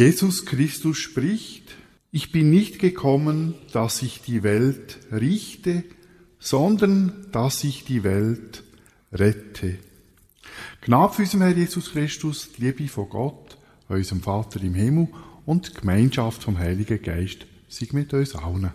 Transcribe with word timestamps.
Jesus 0.00 0.46
Christus 0.46 0.96
spricht, 0.96 1.76
ich 2.10 2.32
bin 2.32 2.48
nicht 2.48 2.78
gekommen, 2.78 3.54
dass 3.74 4.00
ich 4.00 4.22
die 4.22 4.42
Welt 4.42 4.98
richte, 5.12 5.84
sondern 6.38 7.26
dass 7.32 7.64
ich 7.64 7.84
die 7.84 8.02
Welt 8.02 8.64
rette. 9.12 9.76
Gnade 10.80 11.12
für 11.12 11.22
unseren 11.24 11.42
Herr 11.42 11.54
Jesus 11.54 11.92
Christus, 11.92 12.48
die 12.56 12.62
Liebe 12.62 12.88
von 12.88 13.10
Gott, 13.10 13.58
unserem 13.88 14.22
Vater 14.22 14.62
im 14.62 14.72
Himmel 14.72 15.08
und 15.44 15.68
die 15.68 15.80
Gemeinschaft 15.80 16.44
vom 16.44 16.58
Heiligen 16.58 17.02
Geist 17.02 17.44
sei 17.68 17.88
mit 17.92 18.14
uns 18.14 18.34
allen. 18.34 18.72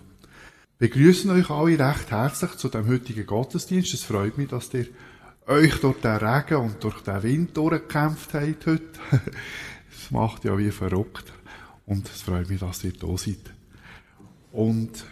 Wir 0.77 0.89
begrüßen 0.89 1.31
euch 1.31 1.49
alle 1.49 1.79
recht 1.79 2.11
herzlich 2.11 2.51
zu 2.51 2.69
dem 2.69 2.87
heutigen 2.87 3.25
Gottesdienst. 3.25 3.95
Es 3.95 4.03
freut 4.03 4.37
mich, 4.37 4.49
dass 4.49 4.71
ihr 4.75 4.85
euch 5.47 5.75
durch 5.77 5.99
den 6.01 6.17
Regen 6.17 6.57
und 6.57 6.83
durch 6.83 7.01
den 7.01 7.23
Wind 7.23 7.57
durchgekämpft 7.57 8.35
habt 8.35 8.67
heute. 8.67 8.81
Es 10.05 10.11
macht 10.11 10.45
ja 10.45 10.55
wie 10.55 10.69
verrückt. 10.69 11.33
Und 11.87 12.07
es 12.07 12.21
freut 12.21 12.47
mich, 12.47 12.59
dass 12.59 12.83
ihr 12.83 12.93
da 12.93 13.17
seid. 13.17 13.39
Und 14.51 15.03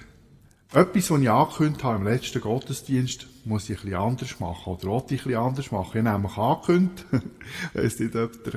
etwas, 0.72 1.10
was 1.10 1.20
ich 1.20 1.30
angekündigt 1.32 1.84
habe 1.84 1.98
im 1.98 2.04
letzten 2.04 2.42
Gottesdienst, 2.42 3.26
muss 3.44 3.72
ich 3.72 3.78
bisschen 3.82 3.96
anders 3.96 4.40
machen. 4.40 4.74
Oder 4.74 4.84
wollte 4.84 5.16
ich 5.16 5.24
bisschen 5.24 5.40
anders 5.40 5.72
machen. 5.72 5.98
Ich 5.98 6.06
habe 6.06 6.22
nämlich 6.22 6.38
angekündigt, 6.38 7.06
weiss 7.74 8.00
nicht, 8.00 8.16
ob 8.16 8.46
ihr 8.46 8.52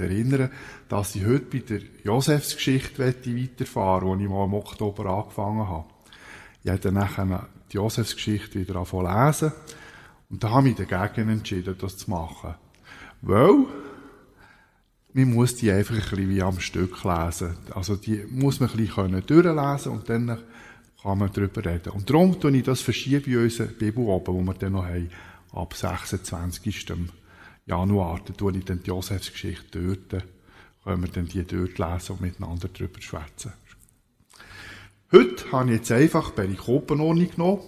erinnern 0.00 0.50
dass 0.90 1.14
ich 1.14 1.24
heute 1.24 1.46
bei 1.46 1.58
der 1.60 1.80
Josefsgeschichte 2.04 3.02
weiterfahren 3.02 4.18
die 4.18 4.24
ich 4.24 4.30
mal 4.30 4.44
im 4.44 4.54
Oktober 4.54 5.06
angefangen 5.06 5.66
habe. 5.66 5.88
Ich 6.62 6.70
habe 6.70 6.80
dann 6.80 6.98
die 7.72 7.76
Josefsgeschichte 7.76 8.60
wieder 8.60 8.76
angefangen 8.76 9.26
lesen. 9.26 9.52
Und 10.28 10.44
da 10.44 10.50
habe 10.50 10.68
ich 10.68 10.78
mich 10.78 10.88
dagegen 10.88 11.30
entschieden, 11.30 11.74
das 11.80 11.96
zu 11.96 12.10
machen. 12.10 12.54
Weil, 13.22 13.64
man 15.12 15.34
muss 15.34 15.56
die 15.56 15.70
einfach 15.70 15.94
ein 15.94 16.00
bisschen 16.00 16.28
wie 16.28 16.42
am 16.42 16.60
Stück 16.60 17.04
lesen. 17.04 17.56
Also 17.74 17.96
die 17.96 18.24
muss 18.30 18.60
man 18.60 18.70
ein 18.70 18.76
bisschen 18.76 19.26
durchlesen 19.26 19.92
und 19.92 20.08
dann 20.08 20.38
kann 21.02 21.18
man 21.18 21.32
darüber 21.32 21.64
reden. 21.64 21.90
Und 21.90 22.08
darum 22.08 22.38
tue 22.38 22.56
ich 22.56 22.62
das 22.62 22.80
verschiebe 22.80 23.30
in 23.30 23.42
unsere 23.42 23.68
Bibel 23.68 24.04
oben, 24.04 24.34
wo 24.34 24.42
wir 24.42 24.54
dann 24.54 24.72
noch 24.72 24.84
haben, 24.84 25.10
ab 25.52 25.74
26. 25.74 26.84
Januar. 27.66 28.20
Da 28.24 28.32
tue 28.32 28.56
ich 28.56 28.64
dann 28.64 28.82
die 28.82 28.88
Josefsgeschichte 28.88 29.96
dort, 30.10 30.24
können 30.84 31.02
wir 31.02 31.10
dann 31.10 31.26
die 31.26 31.44
dort 31.44 31.78
lesen 31.78 32.12
und 32.12 32.20
miteinander 32.20 32.68
darüber 32.68 33.00
schwätzen. 33.00 33.52
Heute 35.12 35.50
habe 35.50 35.70
ich 35.70 35.78
jetzt 35.78 35.92
einfach 35.92 36.34
Perikopenordnung 36.34 37.30
genommen. 37.30 37.62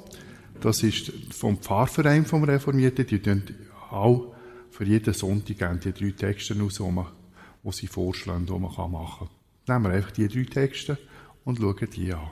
Das 0.60 0.82
ist 0.84 1.12
vom 1.30 1.58
Pfarrverein 1.58 2.24
vom 2.24 2.44
Reformierten. 2.44 3.06
Die 3.06 3.20
tun 3.20 3.42
auch 3.90 4.32
für 4.70 4.84
jeden 4.84 5.12
Sonntag 5.12 5.80
die 5.80 5.92
drei 5.92 6.10
Texte 6.12 6.58
raus, 6.58 6.74
die, 6.74 6.82
man, 6.90 7.06
die 7.62 7.72
sie 7.72 7.86
vorschlagen, 7.86 8.46
die 8.46 8.52
man 8.52 8.90
machen 8.90 9.28
kann. 9.28 9.28
Nehmen 9.68 9.84
wir 9.84 9.96
einfach 9.96 10.10
die 10.12 10.28
drei 10.28 10.44
Texte 10.44 10.98
und 11.44 11.58
schauen 11.58 11.88
die 11.94 12.12
an. 12.12 12.30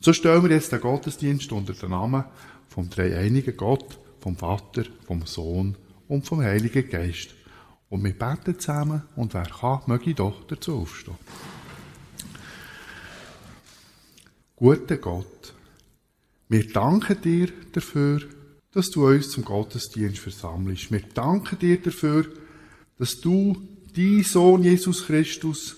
So 0.00 0.12
stellen 0.12 0.42
wir 0.42 0.50
jetzt 0.50 0.72
den 0.72 0.80
Gottesdienst 0.80 1.52
unter 1.52 1.72
den 1.72 1.90
Namen 1.90 2.24
vom 2.68 2.90
dreieinigen 2.90 3.56
Gott, 3.56 3.98
vom 4.20 4.36
Vater, 4.36 4.84
vom 5.06 5.24
Sohn 5.26 5.76
und 6.08 6.26
vom 6.26 6.42
Heiligen 6.42 6.88
Geist. 6.88 7.34
Und 7.88 8.02
wir 8.04 8.18
beten 8.18 8.58
zusammen 8.58 9.02
und 9.16 9.34
wer 9.34 9.44
kann, 9.44 9.82
möge 9.86 10.14
doch 10.14 10.46
dazu 10.46 10.78
aufstehen. 10.78 11.16
Guter 14.56 14.96
Gott, 14.96 15.54
wir 16.48 16.66
danken 16.72 17.20
dir 17.20 17.48
dafür, 17.72 18.22
dass 18.72 18.90
du 18.90 19.06
uns 19.06 19.30
zum 19.30 19.44
Gottesdienst 19.44 20.18
versammelst. 20.18 20.90
Wir 20.90 21.00
danken 21.00 21.58
dir 21.58 21.80
dafür, 21.80 22.26
dass 22.98 23.20
du 23.20 23.56
die 23.96 24.22
Sohn 24.22 24.62
Jesus 24.62 25.06
Christus 25.06 25.76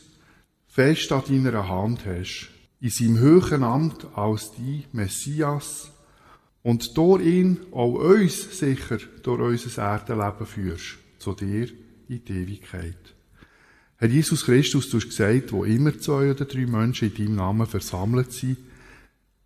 fest 0.68 1.12
an 1.12 1.22
deiner 1.28 1.68
Hand 1.68 2.04
hast 2.06 2.48
in 2.80 2.90
seinem 2.90 3.18
höheren 3.18 3.64
Amt 3.64 4.06
als 4.14 4.52
die 4.52 4.84
Messias 4.92 5.90
und 6.62 6.96
durch 6.96 7.24
ihn 7.24 7.58
auch 7.72 7.94
uns 7.94 8.58
sicher 8.58 8.98
durch 9.22 9.40
unser 9.40 9.82
Erdenleben 9.82 10.46
führst, 10.46 10.98
zu 11.18 11.32
dir 11.32 11.68
in 12.08 12.24
die 12.24 12.32
Ewigkeit. 12.32 13.14
Herr 13.96 14.08
Jesus 14.08 14.44
Christus, 14.44 14.90
du 14.90 14.98
hast 14.98 15.08
gesagt, 15.08 15.52
wo 15.52 15.64
immer 15.64 15.98
zwei 15.98 16.30
oder 16.30 16.44
drei 16.44 16.66
Menschen 16.66 17.10
in 17.10 17.14
deinem 17.14 17.36
Namen 17.36 17.66
versammelt 17.66 18.32
sind, 18.32 18.58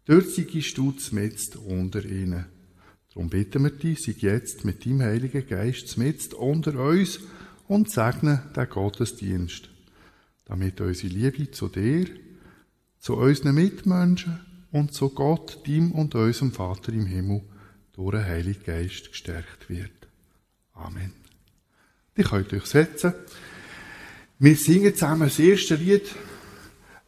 dort 0.07 0.29
seist 0.29 0.77
du 0.77 0.93
zmitzt 0.93 1.57
unter 1.57 2.05
ihnen. 2.05 2.47
Darum 3.15 3.29
bitten 3.29 3.63
wir 3.63 3.71
dich, 3.71 4.03
sei 4.03 4.15
jetzt 4.19 4.65
mit 4.65 4.85
deinem 4.85 5.03
Heiligen 5.03 5.47
Geist 5.47 5.89
zmitzt 5.89 6.35
unter 6.35 6.75
uns 6.81 7.21
und 7.71 7.89
segne 7.89 8.43
den 8.57 8.69
Gottesdienst, 8.69 9.69
damit 10.45 10.81
unsere 10.81 11.07
Liebe 11.07 11.53
zu 11.53 11.69
dir 11.69 12.07
zu 12.99 13.17
unseren 13.17 13.55
Mitmenschen 13.55 14.41
und 14.73 14.93
zu 14.93 15.11
Gott, 15.11 15.65
dem 15.69 15.93
und 15.93 16.17
unserem 16.17 16.51
Vater 16.51 16.93
im 16.93 17.07
Himmel, 17.07 17.43
durch 17.93 18.17
den 18.17 18.25
Heiligen 18.25 18.65
Geist 18.65 19.11
gestärkt 19.11 19.69
wird. 19.69 19.93
Amen. 20.75 21.13
Die 22.17 22.25
könnt 22.25 22.53
euch 22.53 22.67
setzen. 22.67 23.15
Wir 24.41 24.57
singen 24.57 24.93
zusammen 24.93 25.29
das 25.29 25.39
erste 25.39 25.77
Lied, 25.77 26.13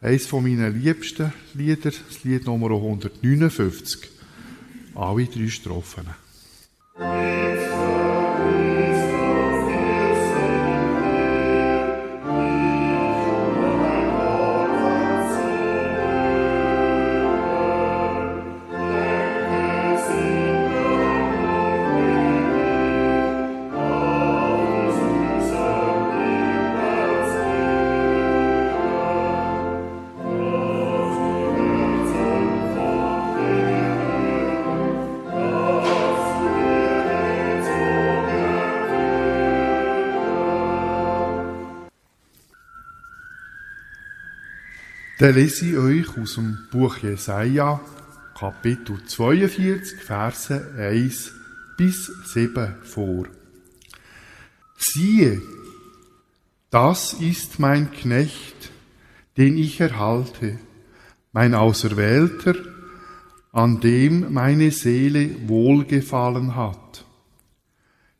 eines 0.00 0.26
von 0.26 0.44
meinen 0.44 0.80
liebsten 0.80 1.32
Lieder, 1.54 1.90
das 1.90 2.22
Lied 2.22 2.46
Nummer 2.46 2.70
159. 2.70 4.10
Alle 4.94 5.26
drei 5.26 5.48
Strophen. 5.48 6.06
Dann 45.22 45.36
lese 45.36 45.66
ich 45.66 45.76
euch 45.76 46.18
aus 46.18 46.34
dem 46.34 46.58
Buch 46.72 46.96
Jesaja, 46.96 47.80
Kapitel 48.36 49.04
42, 49.06 50.02
Verse 50.02 50.74
1 50.76 51.32
bis 51.76 52.06
7 52.24 52.74
vor. 52.82 53.28
Siehe, 54.76 55.40
das 56.70 57.12
ist 57.12 57.60
mein 57.60 57.92
Knecht, 57.92 58.72
den 59.36 59.58
ich 59.58 59.78
erhalte, 59.78 60.58
mein 61.30 61.54
Auserwählter, 61.54 62.56
an 63.52 63.78
dem 63.78 64.32
meine 64.32 64.72
Seele 64.72 65.36
wohlgefallen 65.46 66.56
hat. 66.56 67.04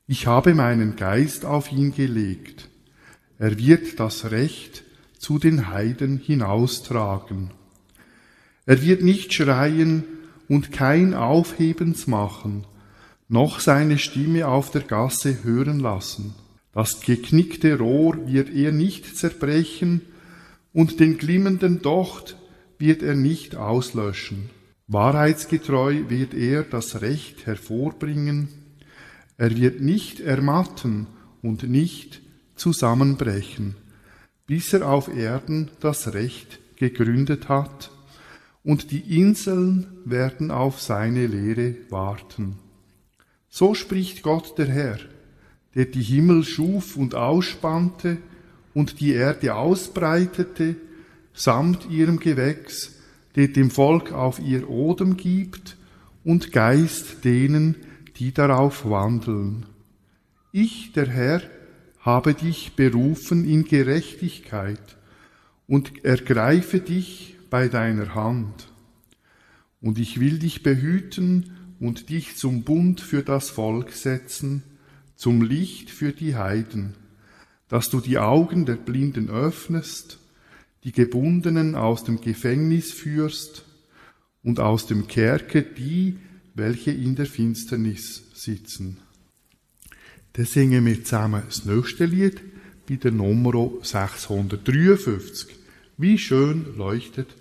Ich 0.06 0.28
habe 0.28 0.54
meinen 0.54 0.94
Geist 0.94 1.44
auf 1.46 1.72
ihn 1.72 1.92
gelegt. 1.92 2.68
Er 3.40 3.58
wird 3.58 3.98
das 3.98 4.30
Recht 4.30 4.84
zu 5.22 5.38
den 5.38 5.68
Heiden 5.68 6.18
hinaustragen. 6.18 7.52
Er 8.66 8.82
wird 8.82 9.02
nicht 9.02 9.32
schreien 9.32 10.02
und 10.48 10.72
kein 10.72 11.14
Aufhebens 11.14 12.08
machen, 12.08 12.66
noch 13.28 13.60
seine 13.60 13.98
Stimme 13.98 14.48
auf 14.48 14.72
der 14.72 14.82
Gasse 14.82 15.44
hören 15.44 15.78
lassen. 15.78 16.34
Das 16.72 17.00
geknickte 17.02 17.78
Rohr 17.78 18.18
wird 18.26 18.50
er 18.50 18.72
nicht 18.72 19.16
zerbrechen 19.16 20.00
und 20.72 20.98
den 20.98 21.18
glimmenden 21.18 21.82
Docht 21.82 22.36
wird 22.78 23.04
er 23.04 23.14
nicht 23.14 23.54
auslöschen. 23.54 24.50
Wahrheitsgetreu 24.88 26.02
wird 26.08 26.34
er 26.34 26.64
das 26.64 27.00
Recht 27.00 27.46
hervorbringen. 27.46 28.48
Er 29.36 29.56
wird 29.56 29.80
nicht 29.80 30.18
ermatten 30.18 31.06
und 31.42 31.62
nicht 31.62 32.22
zusammenbrechen 32.56 33.76
bis 34.52 34.74
er 34.74 34.86
auf 34.86 35.08
Erden 35.08 35.70
das 35.80 36.12
Recht 36.12 36.60
gegründet 36.76 37.48
hat, 37.48 37.90
und 38.62 38.90
die 38.90 39.18
Inseln 39.18 39.86
werden 40.04 40.50
auf 40.50 40.78
seine 40.78 41.26
Lehre 41.26 41.76
warten. 41.88 42.58
So 43.48 43.72
spricht 43.72 44.22
Gott 44.22 44.58
der 44.58 44.66
Herr, 44.66 44.98
der 45.74 45.86
die 45.86 46.02
Himmel 46.02 46.44
schuf 46.44 46.98
und 46.98 47.14
ausspannte 47.14 48.18
und 48.74 49.00
die 49.00 49.12
Erde 49.14 49.54
ausbreitete, 49.54 50.76
samt 51.32 51.88
ihrem 51.88 52.20
Gewächs, 52.20 52.96
der 53.36 53.48
dem 53.48 53.70
Volk 53.70 54.12
auf 54.12 54.38
ihr 54.38 54.68
Odem 54.68 55.16
gibt 55.16 55.78
und 56.24 56.52
Geist 56.52 57.24
denen, 57.24 57.74
die 58.18 58.34
darauf 58.34 58.84
wandeln. 58.84 59.64
Ich, 60.52 60.92
der 60.92 61.08
Herr, 61.08 61.40
habe 62.02 62.34
dich 62.34 62.74
berufen 62.74 63.48
in 63.48 63.64
Gerechtigkeit 63.64 64.98
und 65.66 66.04
ergreife 66.04 66.80
dich 66.80 67.36
bei 67.48 67.68
deiner 67.68 68.14
Hand. 68.14 68.68
Und 69.80 69.98
ich 69.98 70.20
will 70.20 70.38
dich 70.38 70.62
behüten 70.62 71.52
und 71.80 72.08
dich 72.08 72.36
zum 72.36 72.62
Bund 72.62 73.00
für 73.00 73.22
das 73.22 73.50
Volk 73.50 73.92
setzen, 73.92 74.62
zum 75.14 75.42
Licht 75.42 75.90
für 75.90 76.12
die 76.12 76.36
Heiden, 76.36 76.94
dass 77.68 77.88
du 77.88 78.00
die 78.00 78.18
Augen 78.18 78.66
der 78.66 78.76
Blinden 78.76 79.30
öffnest, 79.30 80.18
die 80.82 80.92
Gebundenen 80.92 81.76
aus 81.76 82.02
dem 82.02 82.20
Gefängnis 82.20 82.90
führst 82.90 83.64
und 84.42 84.58
aus 84.58 84.86
dem 84.86 85.06
Kerker 85.06 85.62
die, 85.62 86.18
welche 86.54 86.90
in 86.90 87.14
der 87.14 87.26
Finsternis 87.26 88.24
sitzen. 88.34 89.01
Dann 90.34 90.46
singen 90.46 90.86
wir 90.86 91.04
zusammen 91.04 91.42
das 91.46 91.64
nächste 91.64 92.06
Lied 92.06 92.40
bei 92.88 92.96
der 92.96 93.12
Nummer 93.12 93.70
653. 93.82 95.48
Wie 95.98 96.18
schön 96.18 96.74
leuchtet 96.76 97.36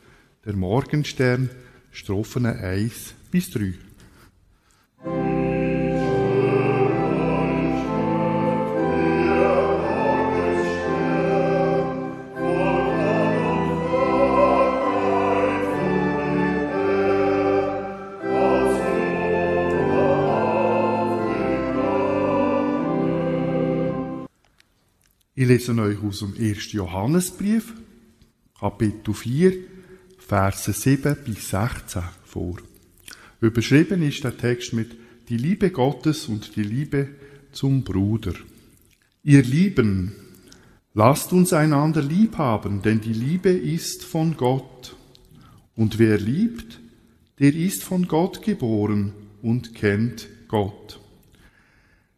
der 0.45 0.55
Morgenstern, 0.55 1.49
Strophen 1.91 2.45
1 2.45 3.13
bis 3.31 3.49
3. 3.51 3.73
Ich 25.41 25.47
lese 25.47 25.73
euch 25.73 25.99
aus 26.03 26.19
dem 26.19 26.35
1. 26.39 26.71
Johannesbrief, 26.73 27.73
Kapitel 28.59 29.11
4, 29.11 29.53
Verse 30.19 30.71
7 30.71 31.17
bis 31.25 31.49
16 31.49 32.03
vor. 32.25 32.57
Überschrieben 33.39 34.03
ist 34.03 34.23
der 34.23 34.37
Text 34.37 34.73
mit 34.73 34.95
die 35.29 35.37
Liebe 35.37 35.71
Gottes 35.71 36.27
und 36.27 36.55
die 36.55 36.61
Liebe 36.61 37.07
zum 37.53 37.83
Bruder. 37.83 38.33
Ihr 39.23 39.41
Lieben, 39.41 40.13
lasst 40.93 41.33
uns 41.33 41.53
einander 41.53 42.03
lieb 42.03 42.37
haben, 42.37 42.83
denn 42.83 43.01
die 43.01 43.11
Liebe 43.11 43.49
ist 43.49 44.03
von 44.03 44.37
Gott. 44.37 44.95
Und 45.75 45.97
wer 45.97 46.19
liebt, 46.19 46.79
der 47.39 47.55
ist 47.55 47.83
von 47.83 48.07
Gott 48.07 48.43
geboren 48.43 49.13
und 49.41 49.73
kennt 49.73 50.29
Gott. 50.47 50.99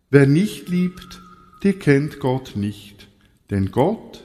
Wer 0.09 0.27
nicht 0.27 0.67
liebt, 0.67 1.21
der 1.63 1.79
kennt 1.79 2.19
Gott 2.19 2.57
nicht, 2.57 3.07
denn 3.49 3.71
Gott 3.71 4.23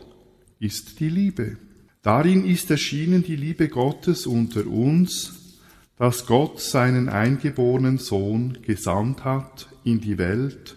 ist 0.60 1.00
die 1.00 1.08
Liebe. 1.08 1.56
Darin 2.02 2.44
ist 2.44 2.70
erschienen 2.70 3.22
die 3.22 3.36
Liebe 3.36 3.68
Gottes 3.68 4.26
unter 4.26 4.66
uns, 4.66 5.60
dass 5.96 6.26
Gott 6.26 6.60
seinen 6.60 7.08
eingeborenen 7.08 7.98
Sohn 7.98 8.58
gesandt 8.62 9.24
hat 9.24 9.68
in 9.84 10.00
die 10.00 10.16
Welt, 10.16 10.76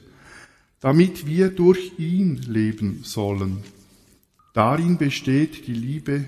damit 0.79 1.27
wir 1.27 1.49
durch 1.49 1.99
ihn 1.99 2.37
leben 2.37 3.01
sollen. 3.03 3.63
Darin 4.53 4.97
besteht 4.97 5.67
die 5.67 5.73
Liebe 5.73 6.25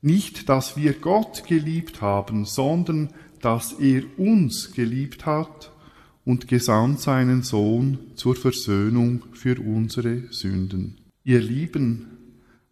nicht, 0.00 0.48
dass 0.48 0.76
wir 0.76 0.92
Gott 0.94 1.44
geliebt 1.46 2.00
haben, 2.00 2.44
sondern 2.44 3.10
dass 3.40 3.72
er 3.72 4.02
uns 4.18 4.72
geliebt 4.72 5.26
hat 5.26 5.72
und 6.24 6.48
gesandt 6.48 7.00
seinen 7.00 7.42
Sohn 7.42 7.98
zur 8.14 8.36
Versöhnung 8.36 9.24
für 9.32 9.58
unsere 9.58 10.32
Sünden. 10.32 11.03
Ihr 11.24 11.40
Lieben, 11.40 12.06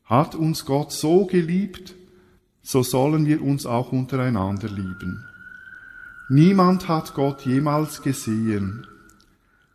hat 0.04 0.34
uns 0.34 0.66
Gott 0.66 0.92
so 0.92 1.24
geliebt, 1.24 1.94
so 2.60 2.82
sollen 2.82 3.24
wir 3.24 3.40
uns 3.40 3.64
auch 3.64 3.92
untereinander 3.92 4.68
lieben. 4.68 5.24
Niemand 6.28 6.86
hat 6.86 7.14
Gott 7.14 7.46
jemals 7.46 8.02
gesehen. 8.02 8.86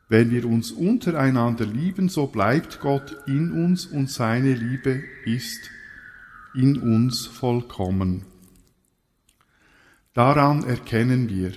Wenn 0.10 0.30
wir 0.30 0.46
uns 0.46 0.72
untereinander 0.72 1.66
lieben, 1.66 2.08
so 2.08 2.28
bleibt 2.28 2.80
Gott 2.80 3.18
in 3.26 3.52
uns 3.52 3.88
und 3.88 4.12
seine 4.12 4.54
Liebe 4.54 5.02
ist 5.26 5.72
in 6.54 6.80
uns 6.80 7.26
vollkommen. 7.26 8.26
Daran 10.14 10.64
erkennen 10.64 11.30
wir, 11.30 11.54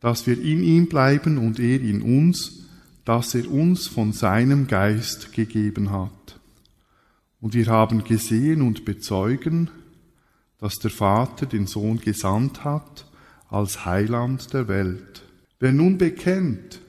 dass 0.00 0.26
wir 0.26 0.36
in 0.36 0.64
ihm 0.64 0.88
bleiben 0.88 1.38
und 1.38 1.60
er 1.60 1.80
in 1.80 2.02
uns, 2.02 2.66
dass 3.04 3.36
er 3.36 3.48
uns 3.48 3.86
von 3.86 4.12
seinem 4.12 4.66
Geist 4.66 5.32
gegeben 5.32 5.92
hat. 5.92 6.39
Und 7.40 7.54
wir 7.54 7.66
haben 7.66 8.04
gesehen 8.04 8.62
und 8.62 8.84
bezeugen, 8.84 9.70
dass 10.58 10.78
der 10.78 10.90
Vater 10.90 11.46
den 11.46 11.66
Sohn 11.66 11.98
gesandt 11.98 12.64
hat 12.64 13.06
als 13.48 13.84
Heiland 13.84 14.52
der 14.52 14.68
Welt. 14.68 15.24
Wer 15.58 15.72
nun 15.72 15.98
bekennt, 15.98 16.80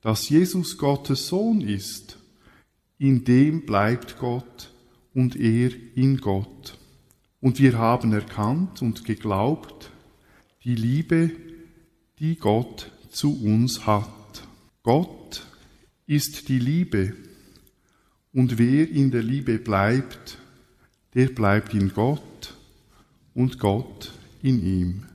dass 0.00 0.28
Jesus 0.28 0.76
Gottes 0.76 1.28
Sohn 1.28 1.60
ist, 1.60 2.18
in 2.98 3.24
dem 3.24 3.64
bleibt 3.64 4.18
Gott 4.18 4.72
und 5.14 5.36
er 5.36 5.70
in 5.94 6.18
Gott. 6.18 6.78
Und 7.40 7.58
wir 7.58 7.78
haben 7.78 8.12
erkannt 8.12 8.82
und 8.82 9.04
geglaubt 9.04 9.90
die 10.64 10.74
Liebe, 10.74 11.30
die 12.18 12.36
Gott 12.36 12.92
zu 13.10 13.40
uns 13.42 13.86
hat. 13.86 14.46
Gott 14.82 15.46
ist 16.06 16.48
die 16.48 16.58
Liebe. 16.58 17.14
Und 18.32 18.58
wer 18.58 18.88
in 18.88 19.10
der 19.10 19.22
Liebe 19.22 19.58
bleibt, 19.58 20.38
der 21.14 21.26
bleibt 21.26 21.74
in 21.74 21.92
Gott 21.92 22.54
und 23.34 23.58
Gott 23.58 24.12
in 24.42 24.64
ihm. 24.64 25.06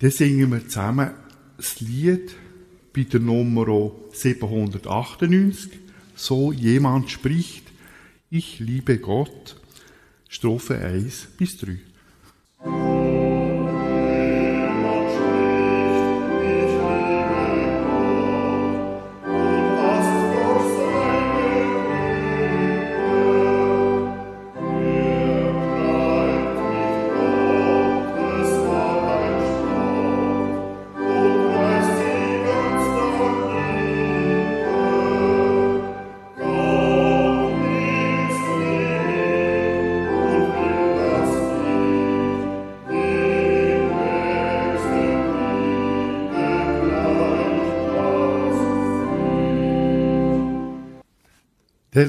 Dann 0.00 0.10
singen 0.10 0.50
wir 0.50 0.66
zusammen 0.66 1.10
das 1.56 1.80
Lied 1.80 2.34
bei 2.94 3.02
der 3.02 3.20
Nummer 3.20 3.92
798. 4.12 5.78
So 6.16 6.52
jemand 6.52 7.10
spricht, 7.10 7.70
ich 8.30 8.58
liebe 8.58 8.98
Gott. 8.98 9.56
Strophe 10.28 10.78
1 10.78 11.28
bis 11.36 11.58
3. 11.58 12.99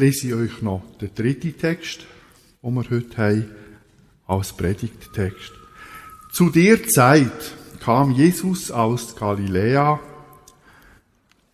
lese 0.01 0.27
ich 0.27 0.33
euch 0.33 0.61
noch 0.63 0.81
den 0.99 1.13
dritten 1.13 1.55
Text, 1.55 2.07
den 2.63 2.73
wir 2.73 2.89
heute 2.89 3.17
haben, 3.17 3.51
als 4.25 4.51
Predigttext. 4.51 5.51
Zu 6.31 6.49
der 6.49 6.87
Zeit 6.87 7.55
kam 7.83 8.11
Jesus 8.11 8.71
aus 8.71 9.15
Galiläa. 9.15 9.99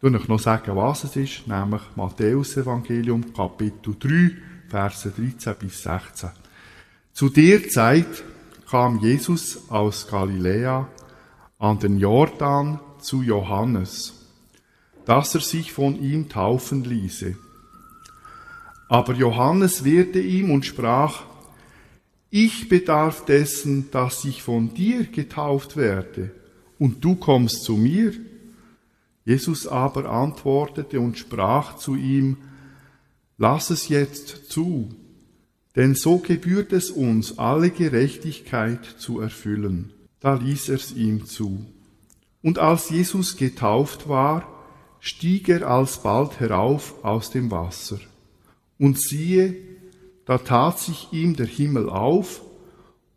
Ich 0.01 0.13
euch 0.13 0.27
noch 0.29 0.39
sagen, 0.39 0.77
was 0.77 1.03
es 1.03 1.17
ist, 1.17 1.47
nämlich 1.47 1.81
Matthäus 1.97 2.55
Evangelium, 2.55 3.33
Kapitel 3.33 3.95
3, 3.99 4.37
Verse 4.69 5.11
13 5.11 5.55
bis 5.59 5.83
16. 5.83 6.29
Zu 7.11 7.29
der 7.29 7.67
Zeit 7.67 8.23
kam 8.69 8.99
Jesus 8.99 9.69
aus 9.69 10.07
Galiläa 10.07 10.87
an 11.59 11.79
den 11.79 11.97
Jordan 11.97 12.79
zu 13.01 13.23
Johannes, 13.23 14.13
dass 15.03 15.35
er 15.35 15.41
sich 15.41 15.73
von 15.73 16.01
ihm 16.01 16.29
taufen 16.29 16.85
ließe. 16.85 17.35
Aber 18.89 19.13
Johannes 19.13 19.83
wehrte 19.83 20.19
ihm 20.19 20.51
und 20.51 20.65
sprach, 20.65 21.23
ich 22.29 22.69
bedarf 22.69 23.25
dessen, 23.25 23.89
dass 23.91 24.25
ich 24.25 24.43
von 24.43 24.73
dir 24.73 25.05
getauft 25.05 25.77
werde, 25.77 26.31
und 26.79 27.03
du 27.03 27.15
kommst 27.15 27.63
zu 27.63 27.75
mir? 27.75 28.13
Jesus 29.25 29.67
aber 29.67 30.09
antwortete 30.09 30.99
und 30.99 31.17
sprach 31.17 31.77
zu 31.77 31.95
ihm, 31.95 32.37
Lass 33.37 33.69
es 33.69 33.87
jetzt 33.87 34.49
zu, 34.49 34.89
denn 35.75 35.93
so 35.93 36.17
gebührt 36.17 36.73
es 36.73 36.89
uns, 36.89 37.37
alle 37.37 37.69
Gerechtigkeit 37.69 38.83
zu 38.83 39.19
erfüllen. 39.19 39.93
Da 40.19 40.33
ließ 40.33 40.69
er's 40.69 40.91
ihm 40.91 41.25
zu. 41.25 41.65
Und 42.41 42.57
als 42.57 42.89
Jesus 42.89 43.37
getauft 43.37 44.09
war, 44.09 44.47
stieg 44.99 45.49
er 45.49 45.69
alsbald 45.69 46.39
herauf 46.39 47.03
aus 47.03 47.29
dem 47.29 47.51
Wasser. 47.51 47.99
Und 48.77 49.01
siehe, 49.01 49.55
da 50.25 50.37
tat 50.37 50.79
sich 50.79 51.07
ihm 51.11 51.35
der 51.35 51.47
Himmel 51.47 51.89
auf, 51.89 52.41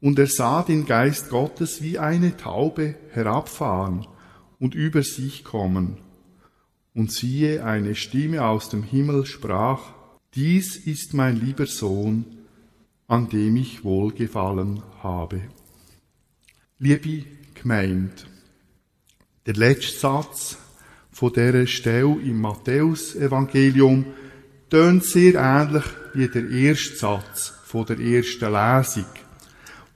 und 0.00 0.18
er 0.18 0.26
sah 0.26 0.62
den 0.62 0.86
Geist 0.86 1.28
Gottes 1.28 1.82
wie 1.82 1.98
eine 1.98 2.36
Taube 2.36 2.94
herabfahren 3.10 4.06
und 4.58 4.74
über 4.74 5.02
sich 5.02 5.44
kommen. 5.44 5.98
Und 6.94 7.12
siehe, 7.12 7.64
eine 7.64 7.94
Stimme 7.94 8.44
aus 8.44 8.70
dem 8.70 8.82
Himmel 8.82 9.26
sprach, 9.26 9.92
Dies 10.34 10.76
ist 10.76 11.12
mein 11.12 11.40
lieber 11.40 11.66
Sohn, 11.66 12.24
an 13.08 13.28
dem 13.28 13.56
ich 13.56 13.82
wohlgefallen 13.82 14.82
habe. 15.02 15.42
Liebe 16.78 17.24
Gemeinde, 17.54 18.14
der 19.46 19.54
letzte 19.54 19.98
Satz 19.98 20.56
von 21.10 21.32
dieser 21.32 21.66
Stelle 21.66 22.16
im 22.22 22.40
Matthäus-Evangelium 22.40 24.06
tönt 24.70 25.04
sehr 25.04 25.34
ähnlich 25.34 25.84
wie 26.14 26.28
der 26.28 26.48
erste 26.48 26.96
Satz 26.96 27.52
von 27.64 27.86
der 27.86 27.98
ersten 27.98 28.52
Lesung, 28.52 29.06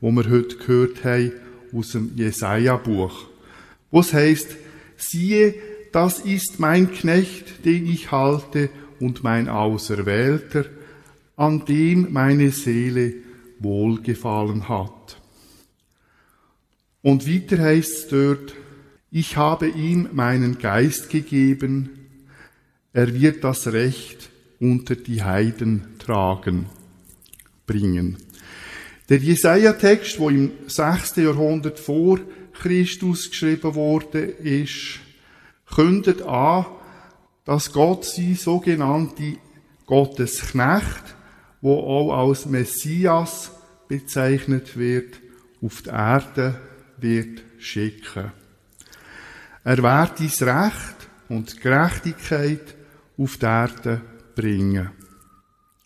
wo 0.01 0.11
wir 0.11 0.29
heute 0.29 0.57
gehört 0.57 1.05
haben 1.05 1.33
aus 1.73 1.93
dem 1.93 2.13
Jesaja-Buch, 2.17 3.29
wo 3.91 4.01
es 4.01 4.13
heißt: 4.13 4.49
Siehe, 4.97 5.55
das 5.93 6.19
ist 6.19 6.59
mein 6.59 6.93
Knecht, 6.93 7.65
den 7.65 7.87
ich 7.87 8.11
halte, 8.11 8.69
und 9.01 9.23
mein 9.23 9.49
Auserwählter, 9.49 10.67
an 11.37 11.65
dem 11.65 12.13
meine 12.13 12.51
Seele 12.51 13.15
wohlgefallen 13.59 14.69
hat. 14.69 15.21
Und 17.03 17.29
weiter 17.29 17.63
heißt 17.63 17.93
es 17.93 18.09
dort, 18.09 18.55
ich 19.11 19.37
habe 19.37 19.69
ihm 19.69 20.09
meinen 20.13 20.59
Geist 20.59 21.11
gegeben, 21.11 21.91
er 22.93 23.13
wird 23.15 23.45
das 23.45 23.67
Recht 23.67 24.31
unter 24.65 24.97
die 24.97 25.23
Heiden 25.23 25.99
tragen, 25.99 26.67
bringen. 27.67 28.17
Der 29.11 29.19
Jesaja-Text, 29.19 30.19
wo 30.19 30.31
im 30.31 30.53
6. 30.67 31.17
Jahrhundert 31.17 31.79
vor 31.79 32.19
Christus 32.55 33.29
geschrieben 33.29 33.75
wurde, 33.75 34.21
ist, 34.21 35.01
kündet 35.67 36.23
an, 36.23 36.65
dass 37.45 37.73
Gott 37.73 38.07
sie 38.07 38.35
sogenannte 38.35 39.37
Gottesknecht, 39.85 41.15
wo 41.61 41.75
auch 41.75 42.27
als 42.27 42.47
Messias 42.47 43.51
bezeichnet 43.87 44.79
wird, 44.79 45.21
auf 45.61 45.83
die 45.83 45.91
Erde 45.91 46.59
wird 46.97 47.43
schicken. 47.59 48.33
Er 49.63 49.83
wird 49.83 50.19
dies 50.21 50.41
Recht 50.41 51.09
und 51.29 51.61
Gerechtigkeit 51.61 52.75
auf 53.19 53.37
die 53.37 53.45
Erde 53.45 54.01
bringen. 54.35 54.91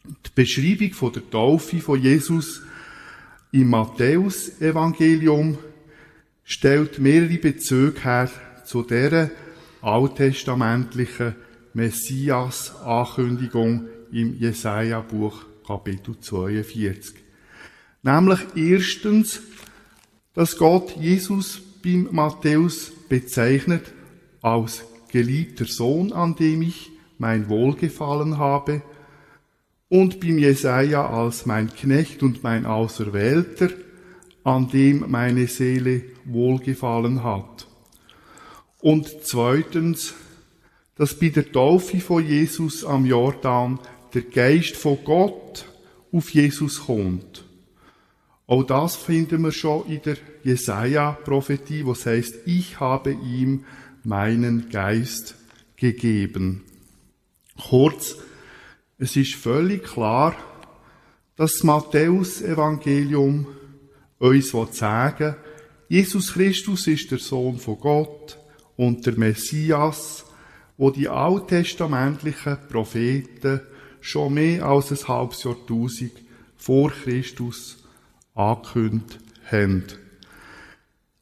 Die 0.05 0.31
Beschreibung 0.35 0.93
von 0.93 1.12
der 1.12 1.31
Taufe 1.31 1.81
von 1.81 2.00
Jesus 2.00 2.62
im 3.52 3.71
Matthäus-Evangelium 3.71 5.59
stellt 6.45 6.99
mehrere 6.99 7.38
Bezüge 7.38 8.02
her 8.02 8.31
zu 8.64 8.83
der 8.83 9.31
alttestamentlichen 9.83 11.37
Messias-Ankündigung 11.75 13.87
im 14.12 14.35
Jesaja-Buch 14.35 15.45
Kapitel 15.67 16.19
42. 16.19 17.14
Nämlich 18.02 18.40
erstens, 18.55 19.40
dass 20.35 20.57
Gott 20.57 20.97
Jesus 20.97 21.61
beim 21.83 22.09
Matthäus 22.11 22.90
bezeichnet 23.09 23.93
als 24.40 24.85
geliebter 25.11 25.67
Sohn, 25.67 26.12
an 26.12 26.37
dem 26.37 26.62
ich 26.62 26.90
mein 27.18 27.48
Wohlgefallen 27.48 28.38
habe, 28.38 28.82
und 29.88 30.20
beim 30.20 30.38
Jesaja 30.38 31.08
als 31.08 31.46
mein 31.46 31.72
Knecht 31.72 32.22
und 32.22 32.42
mein 32.42 32.66
Auserwählter, 32.66 33.70
an 34.44 34.68
dem 34.68 35.04
meine 35.08 35.46
Seele 35.46 36.02
Wohlgefallen 36.25 37.25
hat. 37.25 37.66
Und 38.80 39.08
zweitens, 39.22 40.14
dass 40.96 41.18
bei 41.18 41.28
der 41.28 41.50
Taufe 41.50 42.00
von 42.00 42.26
Jesus 42.26 42.84
am 42.84 43.06
Jordan 43.06 43.78
der 44.14 44.22
Geist 44.22 44.76
von 44.76 44.98
Gott 45.04 45.64
auf 46.12 46.30
Jesus 46.30 46.87
kommt. 46.87 47.44
Auch 48.46 48.62
das 48.62 48.96
finden 48.96 49.42
wir 49.42 49.52
schon 49.52 49.87
in 49.87 50.00
der 50.02 50.16
Jesaja-Prophetie, 50.42 51.84
wo 51.84 51.92
es 51.92 52.06
heißt, 52.06 52.46
ich 52.46 52.80
habe 52.80 53.12
ihm 53.12 53.64
meinen 54.04 54.70
Geist 54.70 55.34
gegeben. 55.76 56.64
Kurz, 57.59 58.17
es 58.99 59.17
ist 59.17 59.35
völlig 59.35 59.85
klar, 59.85 60.35
dass 61.37 61.53
das 61.55 61.65
Matthäus-Evangelium 61.65 63.47
uns 64.19 64.50
sagen 64.73 65.37
Jesus 65.88 66.35
Christus 66.35 66.87
ist 66.87 67.11
der 67.11 67.19
Sohn 67.19 67.59
von 67.59 67.79
Gott 67.79 68.38
und 68.77 69.07
der 69.07 69.17
Messias, 69.17 70.27
wo 70.77 70.91
die 70.91 71.09
alttestamentlichen 71.09 72.59
Propheten 72.69 73.62
schon 74.00 74.35
mehr 74.35 74.67
als 74.67 74.91
ein 74.91 75.09
halbes 75.09 75.45
Jahrtausend 75.45 76.12
vor 76.57 76.91
Christus 76.91 77.79
angekündigt 78.35 79.19
haben. 79.50 79.85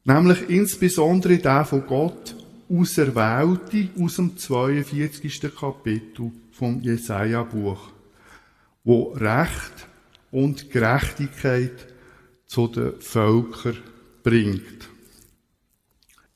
Nämlich 0.03 0.49
insbesondere 0.49 1.37
der 1.37 1.63
von 1.63 1.85
Gott 1.87 2.35
Auserwählte 2.69 3.89
aus 3.99 4.15
dem 4.17 4.37
42. 4.37 5.53
Kapitel 5.55 6.31
vom 6.51 6.81
Jesaja-Buch, 6.81 7.91
wo 8.83 9.13
Recht 9.13 9.87
und 10.31 10.69
Gerechtigkeit 10.69 11.87
zu 12.45 12.67
den 12.67 12.99
Völkern 12.99 13.77
bringt. 14.23 14.89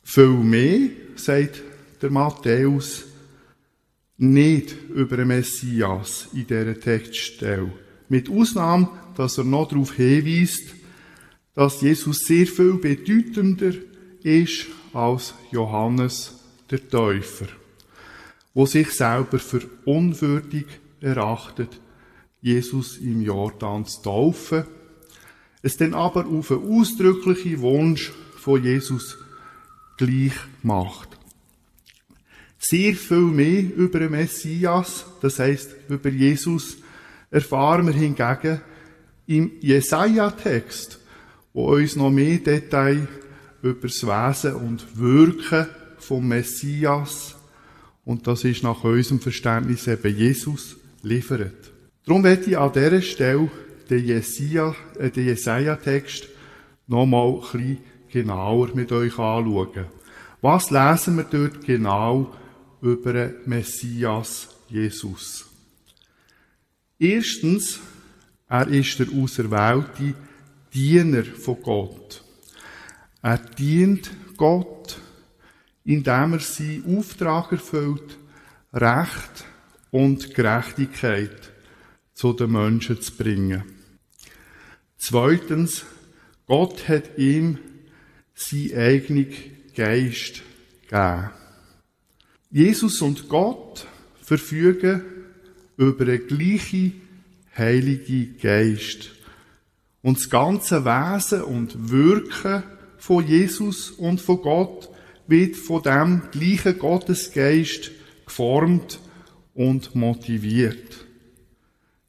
Viel 0.03 0.29
mehr 0.29 0.89
sagt 1.15 1.61
der 2.01 2.09
Matthäus 2.09 3.05
nicht 4.17 4.75
über 4.89 5.17
den 5.17 5.29
Messias 5.29 6.27
in 6.33 6.47
dieser 6.47 6.79
Textstelle. 6.79 7.71
Mit 8.07 8.29
Ausnahme, 8.29 8.89
dass 9.17 9.37
er 9.37 9.43
noch 9.43 9.69
darauf 9.69 9.93
hinweist, 9.93 10.75
dass 11.53 11.81
Jesus 11.81 12.19
sehr 12.19 12.45
viel 12.47 12.73
bedeutender 12.73 13.73
ist 14.23 14.67
als 14.93 15.33
Johannes 15.51 16.33
der 16.69 16.87
Täufer, 16.87 17.47
wo 18.53 18.65
sich 18.65 18.91
selber 18.91 19.39
für 19.39 19.61
unwürdig 19.85 20.65
erachtet, 20.99 21.79
Jesus 22.41 22.97
im 22.97 23.21
Jordan 23.21 23.85
zu 23.85 24.01
taufen, 24.01 24.65
es 25.61 25.77
dann 25.77 25.93
aber 25.93 26.25
auf 26.25 26.51
einen 26.51 26.71
ausdrücklichen 26.71 27.61
Wunsch 27.61 28.11
von 28.37 28.63
Jesus 28.63 29.17
gleich 29.97 30.33
macht. 30.63 31.09
Sehr 32.57 32.95
viel 32.95 33.19
mehr 33.19 33.63
über 33.75 33.99
den 33.99 34.11
Messias, 34.11 35.05
das 35.21 35.39
heißt 35.39 35.75
über 35.89 36.09
Jesus, 36.09 36.77
erfahren 37.29 37.87
wir 37.87 37.93
hingegen 37.93 38.61
im 39.27 39.51
Jesaja-Text, 39.61 40.99
wo 41.53 41.75
uns 41.75 41.95
noch 41.95 42.11
mehr 42.11 42.37
Details 42.37 43.07
über 43.61 43.87
das 43.87 44.03
Wesen 44.03 44.55
und 44.55 44.97
Wirken 44.97 45.67
vom 45.99 46.27
Messias, 46.27 47.35
und 48.03 48.25
das 48.25 48.43
ist 48.43 48.63
nach 48.63 48.83
unserem 48.83 49.19
Verständnis 49.19 49.87
eben 49.87 50.15
Jesus, 50.15 50.75
liefert. 51.03 51.71
Darum 52.05 52.23
werde 52.23 52.49
ich 52.49 52.57
an 52.57 52.73
dieser 52.73 53.01
Stelle 53.01 53.51
den 53.89 54.09
äh, 54.09 55.21
Jesaja-Text 55.21 56.27
nochmal 56.87 57.35
ein 57.35 57.41
bisschen 57.41 57.77
genauer 58.09 58.69
mit 58.73 58.91
euch 58.91 59.17
anschauen. 59.19 59.85
Was 60.41 60.71
lesen 60.71 61.17
wir 61.17 61.23
dort 61.25 61.63
genau 61.63 62.33
über 62.81 63.13
den 63.13 63.33
Messias 63.45 64.49
Jesus? 64.67 65.45
Erstens, 66.97 67.79
er 68.47 68.67
ist 68.67 68.99
der 68.99 69.07
auserwählte 69.09 70.15
Diener 70.73 71.23
von 71.23 71.61
Gott. 71.61 72.23
Er 73.21 73.37
dient 73.37 74.09
Gott, 74.37 74.99
indem 75.83 76.33
er 76.33 76.39
seinen 76.39 76.97
Auftrag 76.97 77.51
erfüllt, 77.51 78.17
Recht 78.73 79.45
und 79.91 80.33
Gerechtigkeit 80.33 81.51
zu 82.13 82.33
den 82.33 82.51
Menschen 82.51 83.01
zu 83.01 83.11
bringen. 83.13 83.63
Zweitens, 84.97 85.85
Gott 86.47 86.87
hat 86.87 87.17
ihm 87.17 87.59
sein 88.33 88.71
eigenen 88.75 89.33
Geist 89.75 90.41
gegeben. 90.87 91.29
Jesus 92.49 93.01
und 93.01 93.29
Gott 93.29 93.87
verfügen 94.21 95.01
über 95.77 96.05
einen 96.05 96.27
gleichen 96.27 97.01
heiligen 97.57 98.37
Geist. 98.41 99.11
Und 100.01 100.17
das 100.17 100.29
ganze 100.29 100.83
Wesen 100.83 101.43
und 101.43 101.91
Wirken 101.91 102.63
von 103.01 103.27
Jesus 103.27 103.89
und 103.89 104.21
von 104.21 104.43
Gott 104.43 104.87
wird 105.25 105.55
von 105.55 105.81
dem 105.81 106.21
gleichen 106.31 106.77
Gottesgeist 106.77 107.89
geformt 108.27 108.99
und 109.55 109.95
motiviert. 109.95 111.07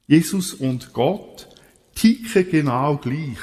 Jesus 0.05 0.53
und 0.53 0.93
Gott 0.93 1.49
ticken 1.95 2.47
genau 2.47 2.97
gleich 2.97 3.39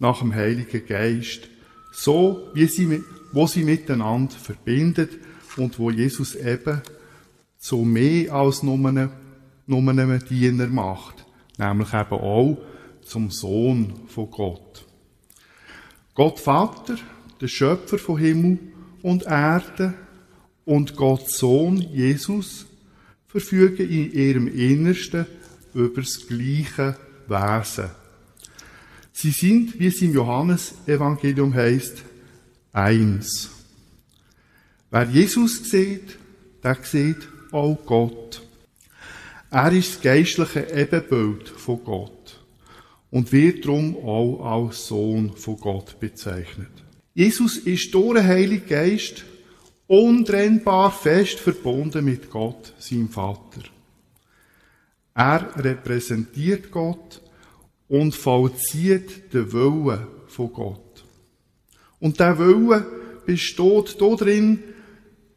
nach 0.00 0.18
dem 0.18 0.34
Heiligen 0.34 0.84
Geist, 0.84 1.48
so 1.92 2.48
wie 2.54 2.66
sie, 2.66 3.04
wo 3.30 3.46
sie 3.46 3.62
miteinander 3.62 4.34
verbindet 4.34 5.12
und 5.56 5.78
wo 5.78 5.90
Jesus 5.90 6.34
eben 6.34 6.82
zu 7.56 7.84
mehr 7.84 8.34
als 8.34 8.64
nur 8.64 8.84
einem, 8.84 9.10
nur 9.68 9.88
einem 9.88 10.18
Diener 10.26 10.66
macht, 10.66 11.24
nämlich 11.56 11.94
eben 11.94 12.18
auch 12.18 12.58
zum 13.02 13.30
Sohn 13.30 14.08
von 14.08 14.28
Gott. 14.28 14.84
Gott 16.14 16.38
Vater, 16.38 16.96
der 17.40 17.48
Schöpfer 17.48 17.98
von 17.98 18.18
Himmel 18.18 18.58
und 19.02 19.24
Erde 19.24 19.94
und 20.64 20.94
Gott 20.94 21.28
Sohn 21.28 21.76
Jesus 21.76 22.66
verfügen 23.26 23.88
in 23.88 24.12
ihrem 24.12 24.46
Innersten 24.46 25.26
über 25.74 26.00
das 26.00 26.26
gleiche 26.28 26.96
Wesen. 27.26 27.90
Sie 29.12 29.32
sind, 29.32 29.78
wie 29.80 29.88
es 29.88 30.00
im 30.02 30.14
Johannesevangelium 30.14 31.52
heißt, 31.52 32.04
eins. 32.72 33.50
Wer 34.90 35.04
Jesus 35.10 35.68
sieht, 35.68 36.16
der 36.62 36.78
sieht 36.82 37.28
auch 37.50 37.76
Gott. 37.84 38.40
Er 39.50 39.72
ist 39.72 39.96
das 39.96 40.02
geistliche 40.02 40.68
Ebenbild 40.72 41.48
von 41.48 41.82
Gott 41.84 42.23
und 43.14 43.30
wird 43.30 43.64
darum 43.64 43.96
auch 44.04 44.64
als 44.66 44.88
Sohn 44.88 45.36
von 45.36 45.56
Gott 45.60 46.00
bezeichnet. 46.00 46.72
Jesus 47.14 47.58
ist 47.58 47.94
durch 47.94 48.16
den 48.16 48.26
Heiligen 48.26 48.66
Geist 48.66 49.24
untrennbar 49.86 50.90
fest 50.90 51.38
verbunden 51.38 52.04
mit 52.04 52.28
Gott, 52.28 52.74
seinem 52.80 53.08
Vater. 53.08 53.62
Er 55.14 55.48
repräsentiert 55.54 56.72
Gott 56.72 57.22
und 57.86 58.16
vollzieht 58.16 59.32
den 59.32 59.52
Willen 59.52 60.08
von 60.26 60.52
Gott. 60.52 61.04
Und 62.00 62.18
der 62.18 62.36
Wille 62.36 62.84
besteht 63.24 64.00
darin, 64.00 64.58